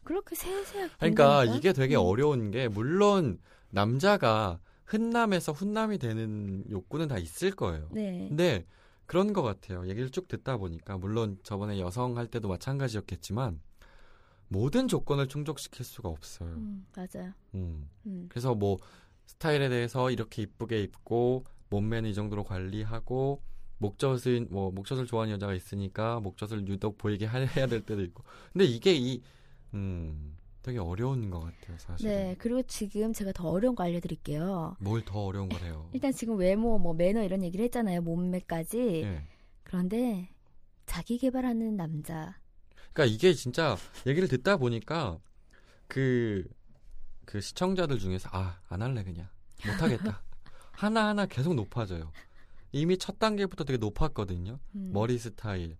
그렇게 0.09 0.33
세세하게 0.35 0.93
그러니까? 0.97 1.45
이게 1.45 1.71
되게 1.71 1.95
음. 1.95 2.01
어려운 2.01 2.49
게 2.49 2.67
물론 2.67 3.37
남자가 3.69 4.59
흔남에서 4.85 5.51
훈남이 5.51 5.99
되는 5.99 6.63
욕구는 6.67 7.07
다 7.07 7.19
있을 7.19 7.51
거예요. 7.51 7.87
네. 7.91 8.25
근데 8.27 8.65
그런 9.05 9.33
것 9.33 9.43
같아요. 9.43 9.87
얘기를 9.87 10.09
쭉 10.09 10.27
듣다 10.27 10.57
보니까 10.57 10.97
물론 10.97 11.37
저번에 11.43 11.79
여성 11.79 12.17
할 12.17 12.25
때도 12.25 12.47
마찬가지였겠지만 12.47 13.61
모든 14.47 14.87
조건을 14.87 15.27
충족시킬 15.27 15.85
수가 15.85 16.09
없어요. 16.09 16.49
음, 16.49 16.87
맞아요. 16.95 17.31
음. 17.53 17.87
음. 18.07 18.25
그래서 18.29 18.55
뭐 18.55 18.79
스타일에 19.27 19.69
대해서 19.69 20.09
이렇게 20.09 20.41
이쁘게 20.41 20.81
입고 20.81 21.45
몸매는 21.69 22.09
이 22.09 22.15
정도로 22.15 22.45
관리하고 22.45 23.43
목젖은 23.77 24.47
뭐 24.49 24.71
목젖을 24.71 25.05
좋아하는 25.05 25.35
여자가 25.35 25.53
있으니까 25.53 26.19
목젖을 26.19 26.67
유독 26.67 26.97
보이게 26.97 27.27
하- 27.27 27.37
해야 27.37 27.67
될 27.67 27.81
때도 27.81 28.01
있고. 28.01 28.23
근데 28.53 28.65
이게 28.65 28.95
이 28.95 29.21
음, 29.73 30.37
되게 30.61 30.77
어려운 30.79 31.29
것 31.29 31.39
같아요, 31.41 31.77
사실. 31.77 32.07
네. 32.09 32.35
그리고 32.37 32.61
지금 32.63 33.13
제가 33.13 33.31
더 33.33 33.49
어려운 33.49 33.75
거 33.75 33.83
알려드릴게요. 33.83 34.75
뭘 34.79 35.01
더 35.05 35.25
어려운 35.25 35.49
걸 35.49 35.61
해요. 35.63 35.89
일단 35.93 36.11
지금 36.11 36.37
외모, 36.37 36.77
뭐 36.77 36.93
매너 36.93 37.23
이런 37.23 37.43
얘기를 37.43 37.63
했잖아요. 37.65 38.01
몸매까지. 38.01 39.01
예. 39.03 39.23
그런데 39.63 40.29
자기 40.85 41.17
개발하는 41.17 41.75
남자. 41.77 42.37
그러니까 42.93 43.05
이게 43.05 43.33
진짜 43.33 43.77
얘기를 44.07 44.27
듣다 44.27 44.57
보니까 44.57 45.19
그, 45.87 46.47
그 47.25 47.39
시청자들 47.41 47.99
중에서 47.99 48.29
아, 48.31 48.59
안 48.67 48.81
할래 48.81 49.03
그냥. 49.03 49.27
못 49.65 49.81
하겠다. 49.81 50.21
하나하나 50.71 51.25
계속 51.25 51.53
높아져요. 51.55 52.11
이미 52.71 52.97
첫 52.97 53.19
단계부터 53.19 53.63
되게 53.63 53.77
높았거든요. 53.77 54.59
음. 54.75 54.91
머리 54.93 55.17
스타일, 55.17 55.77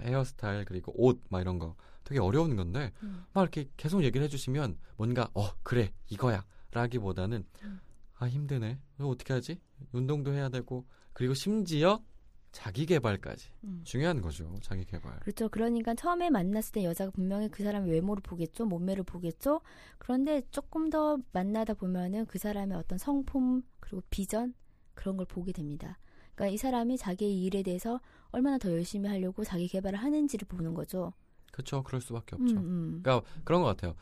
헤어 0.00 0.24
스타일 0.24 0.64
그리고 0.64 0.92
옷 0.96 1.20
막 1.28 1.40
이런 1.40 1.58
거 1.58 1.76
되게 2.08 2.20
어려운 2.20 2.56
건데 2.56 2.90
음. 3.02 3.26
막 3.34 3.42
이렇게 3.42 3.68
계속 3.76 4.02
얘기를 4.02 4.24
해주시면 4.24 4.78
뭔가 4.96 5.28
어 5.34 5.50
그래 5.62 5.92
이거야 6.08 6.42
라기보다는 6.70 7.44
음. 7.64 7.80
아 8.14 8.26
힘드네 8.26 8.80
어떻게 8.98 9.34
하지 9.34 9.60
운동도 9.92 10.32
해야 10.32 10.48
되고 10.48 10.86
그리고 11.12 11.34
심지어 11.34 12.02
자기 12.50 12.86
개발까지 12.86 13.50
음. 13.64 13.82
중요한 13.84 14.22
거죠 14.22 14.50
자기 14.62 14.86
개발 14.86 15.20
그렇죠. 15.20 15.50
그러니까 15.50 15.92
처음에 15.92 16.30
만났을 16.30 16.72
때 16.72 16.84
여자가 16.84 17.10
분명히 17.10 17.50
그 17.50 17.62
사람의 17.62 17.90
외모를 17.90 18.22
보겠죠. 18.22 18.64
몸매를 18.64 19.04
보겠죠. 19.04 19.60
그런데 19.98 20.40
조금 20.50 20.88
더 20.88 21.18
만나다 21.32 21.74
보면은 21.74 22.24
그 22.24 22.38
사람의 22.38 22.78
어떤 22.78 22.96
성품 22.96 23.62
그리고 23.80 24.02
비전 24.08 24.54
그런 24.94 25.18
걸 25.18 25.26
보게 25.26 25.52
됩니다. 25.52 25.98
그러니까 26.34 26.54
이 26.54 26.56
사람이 26.56 26.96
자기의 26.96 27.42
일에 27.42 27.62
대해서 27.62 28.00
얼마나 28.30 28.56
더 28.56 28.70
열심히 28.72 29.10
하려고 29.10 29.44
자기 29.44 29.68
개발을 29.68 29.98
하는지를 29.98 30.48
보는 30.48 30.72
거죠. 30.72 31.12
그렇죠 31.52 31.82
그럴 31.82 32.00
수밖에 32.00 32.36
음, 32.36 32.42
없죠 32.42 32.56
음. 32.56 33.00
그러니까 33.02 33.26
그런 33.44 33.62
것 33.62 33.68
같아요 33.68 33.94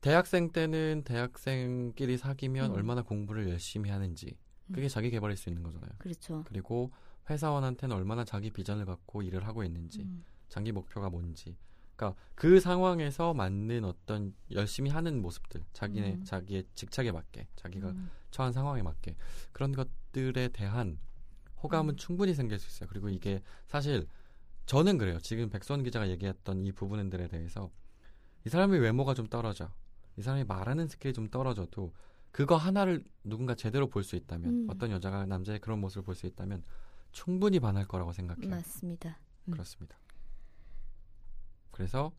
대학생 0.00 0.50
때는 0.50 1.02
대학생끼리 1.04 2.16
사귀면 2.16 2.70
음. 2.70 2.76
얼마나 2.76 3.02
공부를 3.02 3.48
열심히 3.48 3.90
하는지 3.90 4.36
그게 4.72 4.86
음. 4.86 4.88
자기 4.88 5.10
개발일 5.10 5.36
수 5.36 5.48
있는 5.48 5.62
거잖아요 5.62 5.90
그렇죠. 5.98 6.44
그리고 6.46 6.90
회사원한테는 7.28 7.94
얼마나 7.94 8.24
자기 8.24 8.50
비전을 8.50 8.84
갖고 8.84 9.22
일을 9.22 9.46
하고 9.46 9.64
있는지 9.64 10.02
음. 10.02 10.24
장기 10.48 10.72
목표가 10.72 11.10
뭔지. 11.10 11.56
그러니까 11.96 12.20
그 12.34 12.60
상황에서 12.60 13.34
맞는 13.34 13.84
어떤 13.84 14.34
열심히 14.52 14.90
하는 14.90 15.22
모습들, 15.22 15.64
자기네 15.72 16.14
음. 16.14 16.24
자기의 16.24 16.64
직책에 16.74 17.10
맞게, 17.10 17.48
자기가 17.56 17.88
음. 17.88 18.10
처한 18.30 18.52
상황에 18.52 18.82
맞게 18.82 19.16
그런 19.52 19.72
것들에 19.72 20.48
대한 20.48 20.98
호감은 21.62 21.94
음. 21.94 21.96
충분히 21.96 22.34
생길 22.34 22.58
수 22.58 22.68
있어요. 22.68 22.88
그리고 22.88 23.08
이게 23.08 23.42
사실 23.66 24.06
저는 24.66 24.98
그래요. 24.98 25.18
지금 25.20 25.48
백선 25.48 25.82
기자가 25.84 26.08
얘기했던 26.10 26.64
이 26.66 26.72
부분들에 26.72 27.28
대해서 27.28 27.70
이 28.44 28.48
사람의 28.48 28.80
외모가 28.80 29.14
좀 29.14 29.26
떨어져, 29.26 29.70
이 30.16 30.22
사람이 30.22 30.44
말하는 30.44 30.88
스킬이 30.88 31.12
좀 31.14 31.28
떨어져도 31.28 31.92
그거 32.32 32.56
하나를 32.56 33.04
누군가 33.24 33.54
제대로 33.54 33.88
볼 33.88 34.02
수 34.04 34.16
있다면 34.16 34.50
음. 34.50 34.66
어떤 34.70 34.90
여자가 34.90 35.24
남자의 35.26 35.60
그런 35.60 35.80
모습을 35.80 36.04
볼 36.04 36.14
수 36.14 36.26
있다면 36.26 36.62
충분히 37.12 37.60
반할 37.60 37.86
거라고 37.86 38.12
생각해요. 38.12 38.50
맞습니다. 38.50 39.18
음. 39.48 39.52
그렇습니다. 39.52 39.96
그래서 41.70 42.12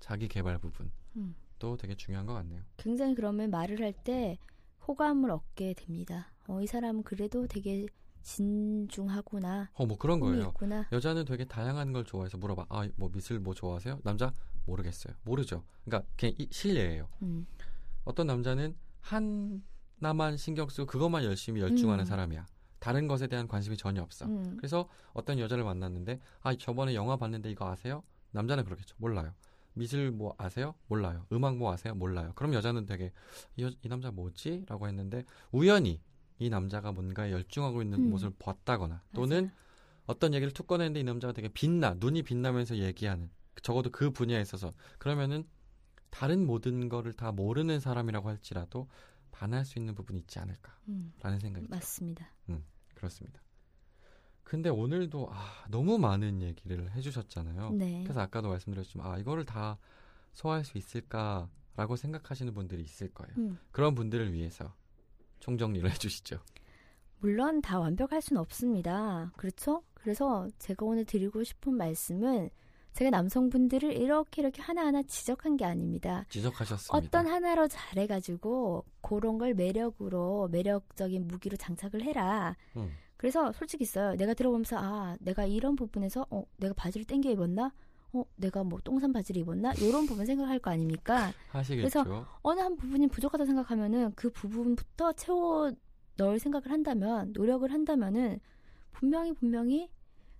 자기 0.00 0.28
개발 0.28 0.58
부분도 0.58 0.90
음. 1.16 1.34
되게 1.78 1.94
중요한 1.94 2.26
것 2.26 2.34
같네요. 2.34 2.62
굉장히 2.76 3.14
그러면 3.14 3.50
말을 3.50 3.80
할 3.80 3.92
때 3.92 4.38
호감을 4.88 5.30
얻게 5.30 5.74
됩니다. 5.74 6.32
어, 6.48 6.60
이 6.60 6.66
사람은 6.66 7.04
그래도 7.04 7.46
되게 7.46 7.86
진중하구나. 8.22 9.70
어, 9.74 9.86
뭐 9.86 9.96
그런 9.98 10.20
거예요. 10.20 10.48
있구나. 10.48 10.86
여자는 10.92 11.24
되게 11.24 11.44
다양한 11.44 11.92
걸 11.92 12.04
좋아해서 12.04 12.38
물어봐. 12.38 12.66
아, 12.68 12.88
뭐 12.96 13.10
미술 13.12 13.40
뭐 13.40 13.54
좋아하세요? 13.54 14.00
남자 14.04 14.32
모르겠어요. 14.66 15.14
모르죠. 15.24 15.64
그러니까 15.84 16.08
그냥 16.16 16.34
이 16.38 16.48
실례예요. 16.50 17.08
음. 17.22 17.46
어떤 18.04 18.26
남자는 18.26 18.76
하나만 19.00 20.36
신경 20.36 20.68
쓰고 20.68 20.86
그것만 20.86 21.24
열심히 21.24 21.60
열중하는 21.60 22.04
음. 22.04 22.06
사람이야. 22.06 22.46
다른 22.78 23.06
것에 23.06 23.28
대한 23.28 23.46
관심이 23.46 23.76
전혀 23.76 24.02
없어. 24.02 24.26
음. 24.26 24.56
그래서 24.56 24.88
어떤 25.12 25.38
여자를 25.38 25.62
만났는데 25.64 26.18
아 26.42 26.54
저번에 26.56 26.94
영화 26.94 27.16
봤는데 27.16 27.50
이거 27.50 27.70
아세요? 27.70 28.02
남자는 28.32 28.64
그렇겠죠. 28.64 28.94
몰라요. 28.98 29.32
미술 29.74 30.10
뭐 30.10 30.34
아세요? 30.36 30.74
몰라요. 30.88 31.24
음악 31.32 31.56
뭐 31.56 31.72
아세요? 31.72 31.94
몰라요. 31.94 32.32
그럼 32.34 32.52
여자는 32.54 32.84
되게 32.86 33.12
이, 33.56 33.62
여- 33.64 33.70
이 33.82 33.88
남자 33.88 34.10
뭐지? 34.10 34.64
라고 34.68 34.86
했는데 34.88 35.24
우연히 35.52 36.00
이 36.38 36.50
남자가 36.50 36.92
뭔가에 36.92 37.32
열중하고 37.32 37.82
있는 37.82 37.98
음. 38.00 38.10
모습을 38.10 38.34
봤다거나 38.38 39.02
또는 39.14 39.44
맞아요. 39.44 39.56
어떤 40.06 40.34
얘기를 40.34 40.52
툭 40.52 40.66
꺼냈는데 40.66 41.00
이 41.00 41.04
남자가 41.04 41.32
되게 41.32 41.48
빛나 41.48 41.94
눈이 41.98 42.22
빛나면서 42.22 42.78
얘기하는 42.78 43.30
적어도 43.62 43.90
그 43.90 44.10
분야에 44.10 44.40
있어서 44.42 44.72
그러면은 44.98 45.44
다른 46.10 46.46
모든 46.46 46.88
거를 46.88 47.12
다 47.12 47.32
모르는 47.32 47.80
사람이라고 47.80 48.28
할지라도 48.28 48.88
반할 49.30 49.64
수 49.64 49.78
있는 49.78 49.94
부분이 49.94 50.18
있지 50.20 50.38
않을까라는 50.38 50.78
음, 50.88 51.38
생각이. 51.40 51.66
맞습니다. 51.68 52.30
그렇습니다. 52.94 53.42
근데 54.44 54.68
오늘도 54.68 55.28
아, 55.32 55.64
너무 55.70 55.98
많은 55.98 56.42
얘기를 56.42 56.90
해주셨잖아요. 56.92 57.70
네. 57.72 58.02
그래서 58.04 58.20
아까도 58.20 58.48
말씀드렸지만 58.48 59.10
아 59.10 59.18
이거를 59.18 59.44
다 59.44 59.78
소화할 60.32 60.64
수 60.64 60.78
있을까라고 60.78 61.96
생각하시는 61.96 62.52
분들이 62.52 62.82
있을 62.82 63.08
거예요. 63.12 63.34
음, 63.38 63.58
그런 63.70 63.94
분들을 63.94 64.32
위해서 64.32 64.74
총정리를 65.42 65.90
해주시죠. 65.90 66.38
물론 67.18 67.60
다 67.60 67.78
완벽할 67.78 68.22
수는 68.22 68.40
없습니다. 68.40 69.32
그렇죠? 69.36 69.82
그래서 69.94 70.48
제가 70.58 70.86
오늘 70.86 71.04
드리고 71.04 71.44
싶은 71.44 71.74
말씀은 71.74 72.48
제가 72.92 73.10
남성분들을 73.10 73.92
이렇게 73.92 74.42
이렇게 74.42 74.60
하나하나 74.60 75.02
지적한 75.02 75.56
게 75.56 75.64
아닙니다. 75.64 76.24
지적하셨습니다. 76.28 76.96
어떤 76.96 77.26
하나로 77.26 77.68
잘해가지고 77.68 78.84
그런 79.00 79.38
걸 79.38 79.54
매력으로 79.54 80.48
매력적인 80.48 81.26
무기로 81.26 81.56
장착을 81.56 82.02
해라. 82.02 82.56
음. 82.76 82.90
그래서 83.16 83.52
솔직히 83.52 83.82
있어요. 83.84 84.14
내가 84.16 84.34
들어보면서 84.34 84.76
아 84.78 85.16
내가 85.20 85.46
이런 85.46 85.74
부분에서 85.76 86.26
어 86.30 86.44
내가 86.56 86.74
바지를 86.74 87.06
땡겨 87.06 87.30
입었나? 87.30 87.72
어 88.14 88.24
내가 88.36 88.62
뭐 88.62 88.78
똥산 88.84 89.12
바지를 89.12 89.40
입었나? 89.42 89.72
이런 89.74 90.06
부분 90.06 90.26
생각할 90.26 90.58
거 90.58 90.70
아닙니까? 90.70 91.32
하시겠죠. 91.48 92.26
어느 92.42 92.60
한 92.60 92.76
부분이 92.76 93.08
부족하다 93.08 93.46
생각하면은 93.46 94.12
그 94.14 94.30
부분부터 94.30 95.12
채워 95.12 95.72
넣을 96.16 96.38
생각을 96.38 96.70
한다면 96.70 97.32
노력을 97.32 97.70
한다면은 97.72 98.38
분명히 98.92 99.32
분명히 99.32 99.88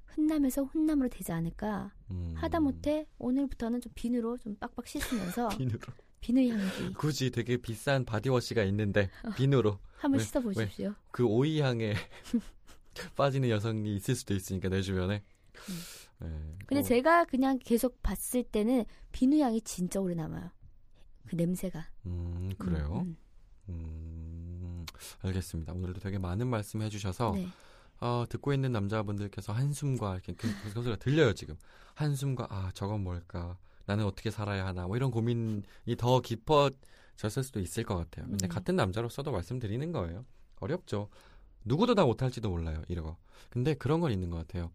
흔남에서 0.06 0.64
훈남으로 0.64 1.08
되지 1.08 1.32
않을까. 1.32 1.92
음. 2.10 2.34
하다못해 2.36 3.06
오늘부터는 3.18 3.80
좀 3.80 3.90
비누로 3.94 4.36
좀 4.38 4.54
빡빡 4.56 4.86
씻으면서 4.86 5.48
비누로. 5.56 5.78
비누 6.20 6.40
향기 6.52 6.94
굳이 6.94 7.30
되게 7.30 7.56
비싼 7.56 8.04
바디워시가 8.04 8.62
있는데 8.64 9.10
비누로 9.36 9.78
한번 9.96 10.20
왜- 10.20 10.24
씻어 10.24 10.40
보십시오. 10.40 10.94
그 11.10 11.24
오이 11.24 11.60
향에 11.60 11.94
빠지는 13.16 13.48
여성이 13.48 13.96
있을 13.96 14.14
수도 14.14 14.34
있으니까 14.34 14.68
내 14.68 14.82
주변에. 14.82 15.24
네. 16.22 16.56
근데 16.66 16.80
어, 16.80 16.82
제가 16.84 17.24
그냥 17.24 17.58
계속 17.58 18.02
봤을 18.02 18.42
때는 18.42 18.84
비누 19.12 19.38
향이 19.38 19.60
진짜 19.62 20.00
오래 20.00 20.14
남아요. 20.14 20.50
그 21.26 21.36
냄새가. 21.36 21.86
음 22.06 22.50
그래요. 22.58 23.06
음, 23.06 23.16
음, 23.68 24.86
알겠습니다. 25.22 25.72
오늘도 25.72 26.00
되게 26.00 26.18
많은 26.18 26.46
말씀 26.48 26.82
해주셔서 26.82 27.30
음. 27.32 27.36
네. 27.36 27.48
어, 28.00 28.24
듣고 28.28 28.52
있는 28.52 28.72
남자분들께서 28.72 29.52
한숨과 29.52 30.14
이렇게 30.14 30.32
그, 30.34 30.48
그 30.62 30.70
소리가 30.70 30.96
들려요 30.96 31.34
지금. 31.34 31.56
한숨과 31.94 32.48
아 32.50 32.70
저건 32.74 33.02
뭘까? 33.04 33.56
나는 33.86 34.04
어떻게 34.04 34.30
살아야 34.30 34.66
하나? 34.66 34.86
뭐 34.86 34.96
이런 34.96 35.10
고민이 35.10 35.62
더 35.98 36.20
깊어졌을 36.20 37.42
수도 37.44 37.60
있을 37.60 37.84
것 37.84 37.96
같아요. 37.96 38.26
근데 38.26 38.48
네. 38.48 38.48
같은 38.48 38.76
남자로서도 38.76 39.30
말씀드리는 39.30 39.92
거예요. 39.92 40.24
어렵죠. 40.60 41.08
누구도 41.64 41.94
다 41.94 42.04
못할지도 42.04 42.50
몰라요. 42.50 42.82
이러고. 42.88 43.16
근데 43.50 43.74
그런 43.74 44.00
건 44.00 44.10
있는 44.12 44.30
것 44.30 44.38
같아요. 44.38 44.72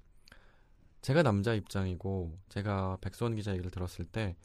제가 1.01 1.23
남자 1.23 1.53
입장이고 1.53 2.37
제가 2.49 2.97
백수원 3.01 3.35
기자 3.35 3.51
얘기를 3.51 3.71
들었을 3.71 4.05
때 4.05 4.35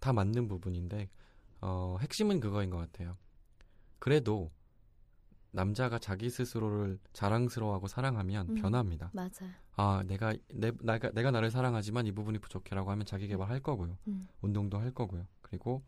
다 0.00 0.12
맞는 0.12 0.48
부분인데 0.48 1.08
어, 1.60 1.98
핵심은 2.00 2.40
그거인 2.40 2.70
것 2.70 2.78
같아요. 2.78 3.16
그래도 3.98 4.50
남자가 5.52 5.98
자기 5.98 6.30
스스로를 6.30 6.98
자랑스러워하고 7.12 7.86
사랑하면 7.86 8.50
음. 8.50 8.54
변합니다. 8.54 9.10
맞아요. 9.12 9.52
아, 9.76 10.02
내가 10.06 10.34
내, 10.48 10.72
내가 10.80 11.10
내가 11.10 11.30
나를 11.30 11.50
사랑하지만 11.50 12.06
이 12.06 12.12
부분이 12.12 12.38
부족해라고 12.38 12.90
하면 12.90 13.04
자기 13.04 13.28
개발할 13.28 13.60
거고요. 13.60 13.98
음. 14.08 14.26
운동도 14.40 14.78
할 14.78 14.92
거고요. 14.92 15.26
그리고 15.42 15.82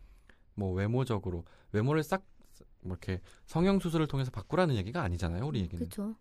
뭐 0.54 0.72
외모적으로 0.72 1.44
외모를 1.72 2.02
싹 2.02 2.22
뭐 2.84 2.96
이렇게 2.96 3.20
성형 3.46 3.78
수술을 3.78 4.08
통해서 4.08 4.32
바꾸라는 4.32 4.74
얘기가 4.74 5.02
아니잖아요. 5.02 5.46
우리 5.46 5.60
얘기는. 5.60 5.78
그렇죠. 5.88 6.16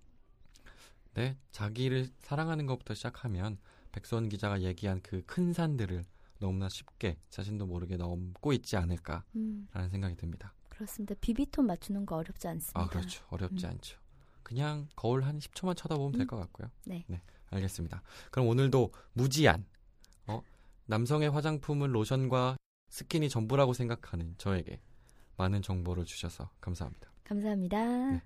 네, 1.15 1.35
자기를 1.51 2.07
사랑하는 2.19 2.67
것부터 2.67 2.93
시작하면 2.93 3.57
백수원 3.91 4.29
기자가 4.29 4.61
얘기한 4.61 5.01
그 5.01 5.21
큰 5.25 5.53
산들을 5.53 6.03
너무나 6.39 6.67
쉽게 6.69 7.17
자신도 7.29 7.67
모르게 7.67 7.97
넘고 7.97 8.51
있지 8.53 8.75
않을까라는 8.77 9.23
음, 9.35 9.67
생각이 9.89 10.15
듭니다. 10.15 10.53
그렇습니다. 10.69 11.13
비비톤 11.21 11.67
맞추는 11.67 12.05
거 12.05 12.15
어렵지 12.15 12.47
않습니다. 12.47 12.81
아, 12.81 12.87
그렇죠. 12.87 13.23
어렵지 13.29 13.65
음. 13.65 13.71
않죠. 13.71 13.99
그냥 14.41 14.87
거울 14.95 15.23
한 15.23 15.37
10초만 15.37 15.77
쳐다보면 15.77 16.13
될 16.13 16.21
음. 16.21 16.27
것 16.27 16.37
같고요. 16.37 16.71
네. 16.85 17.05
알겠습니다. 17.51 18.01
그럼 18.31 18.47
오늘도 18.47 18.91
무지한 19.13 19.65
어, 20.27 20.41
남성의 20.87 21.29
화장품은 21.29 21.91
로션과 21.91 22.57
스킨이 22.89 23.29
전부라고 23.29 23.73
생각하는 23.73 24.35
저에게 24.37 24.81
많은 25.37 25.61
정보를 25.61 26.05
주셔서 26.05 26.49
감사합니다. 26.59 27.11
감사합니다. 27.23 28.11
네. 28.11 28.21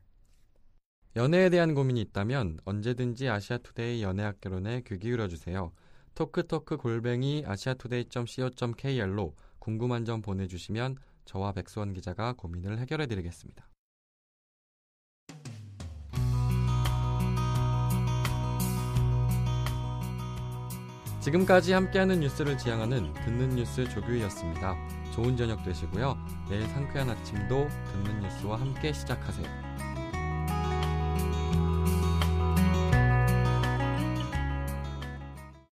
연애에 1.16 1.50
대한 1.50 1.74
고민이 1.74 2.02
있다면 2.02 2.60
언제든지 2.66 3.30
아시아투데이 3.30 4.04
연애학개론에 4.04 4.82
귀 4.86 5.00
기울여 5.00 5.30
주세요. 5.30 5.72
토크토크 6.14 6.76
골뱅이 6.76 7.46
아시아투데이.co.kr로 7.48 9.34
궁금한 9.60 10.04
점 10.04 10.22
보내주시면 10.22 10.98
저와 11.24 11.54
백수원 11.54 11.94
기자가 11.94 12.34
고민을 12.34 12.80
해결해 12.80 13.08
드리겠습니다. 13.08 13.70
지금까지 21.22 21.72
함께하는 21.74 22.20
뉴스를 22.20 22.58
지향하는 22.58 23.14
듣는 23.14 23.56
뉴스 23.56 23.90
조규희였습니다. 23.90 24.76
좋은 25.12 25.38
저녁 25.38 25.64
되시고요. 25.64 26.18
내일 26.50 26.68
상쾌한 26.68 27.10
아침도 27.10 27.70
듣는 27.94 28.20
뉴스와 28.20 28.60
함께 28.60 28.92
시작하세요. 28.92 29.85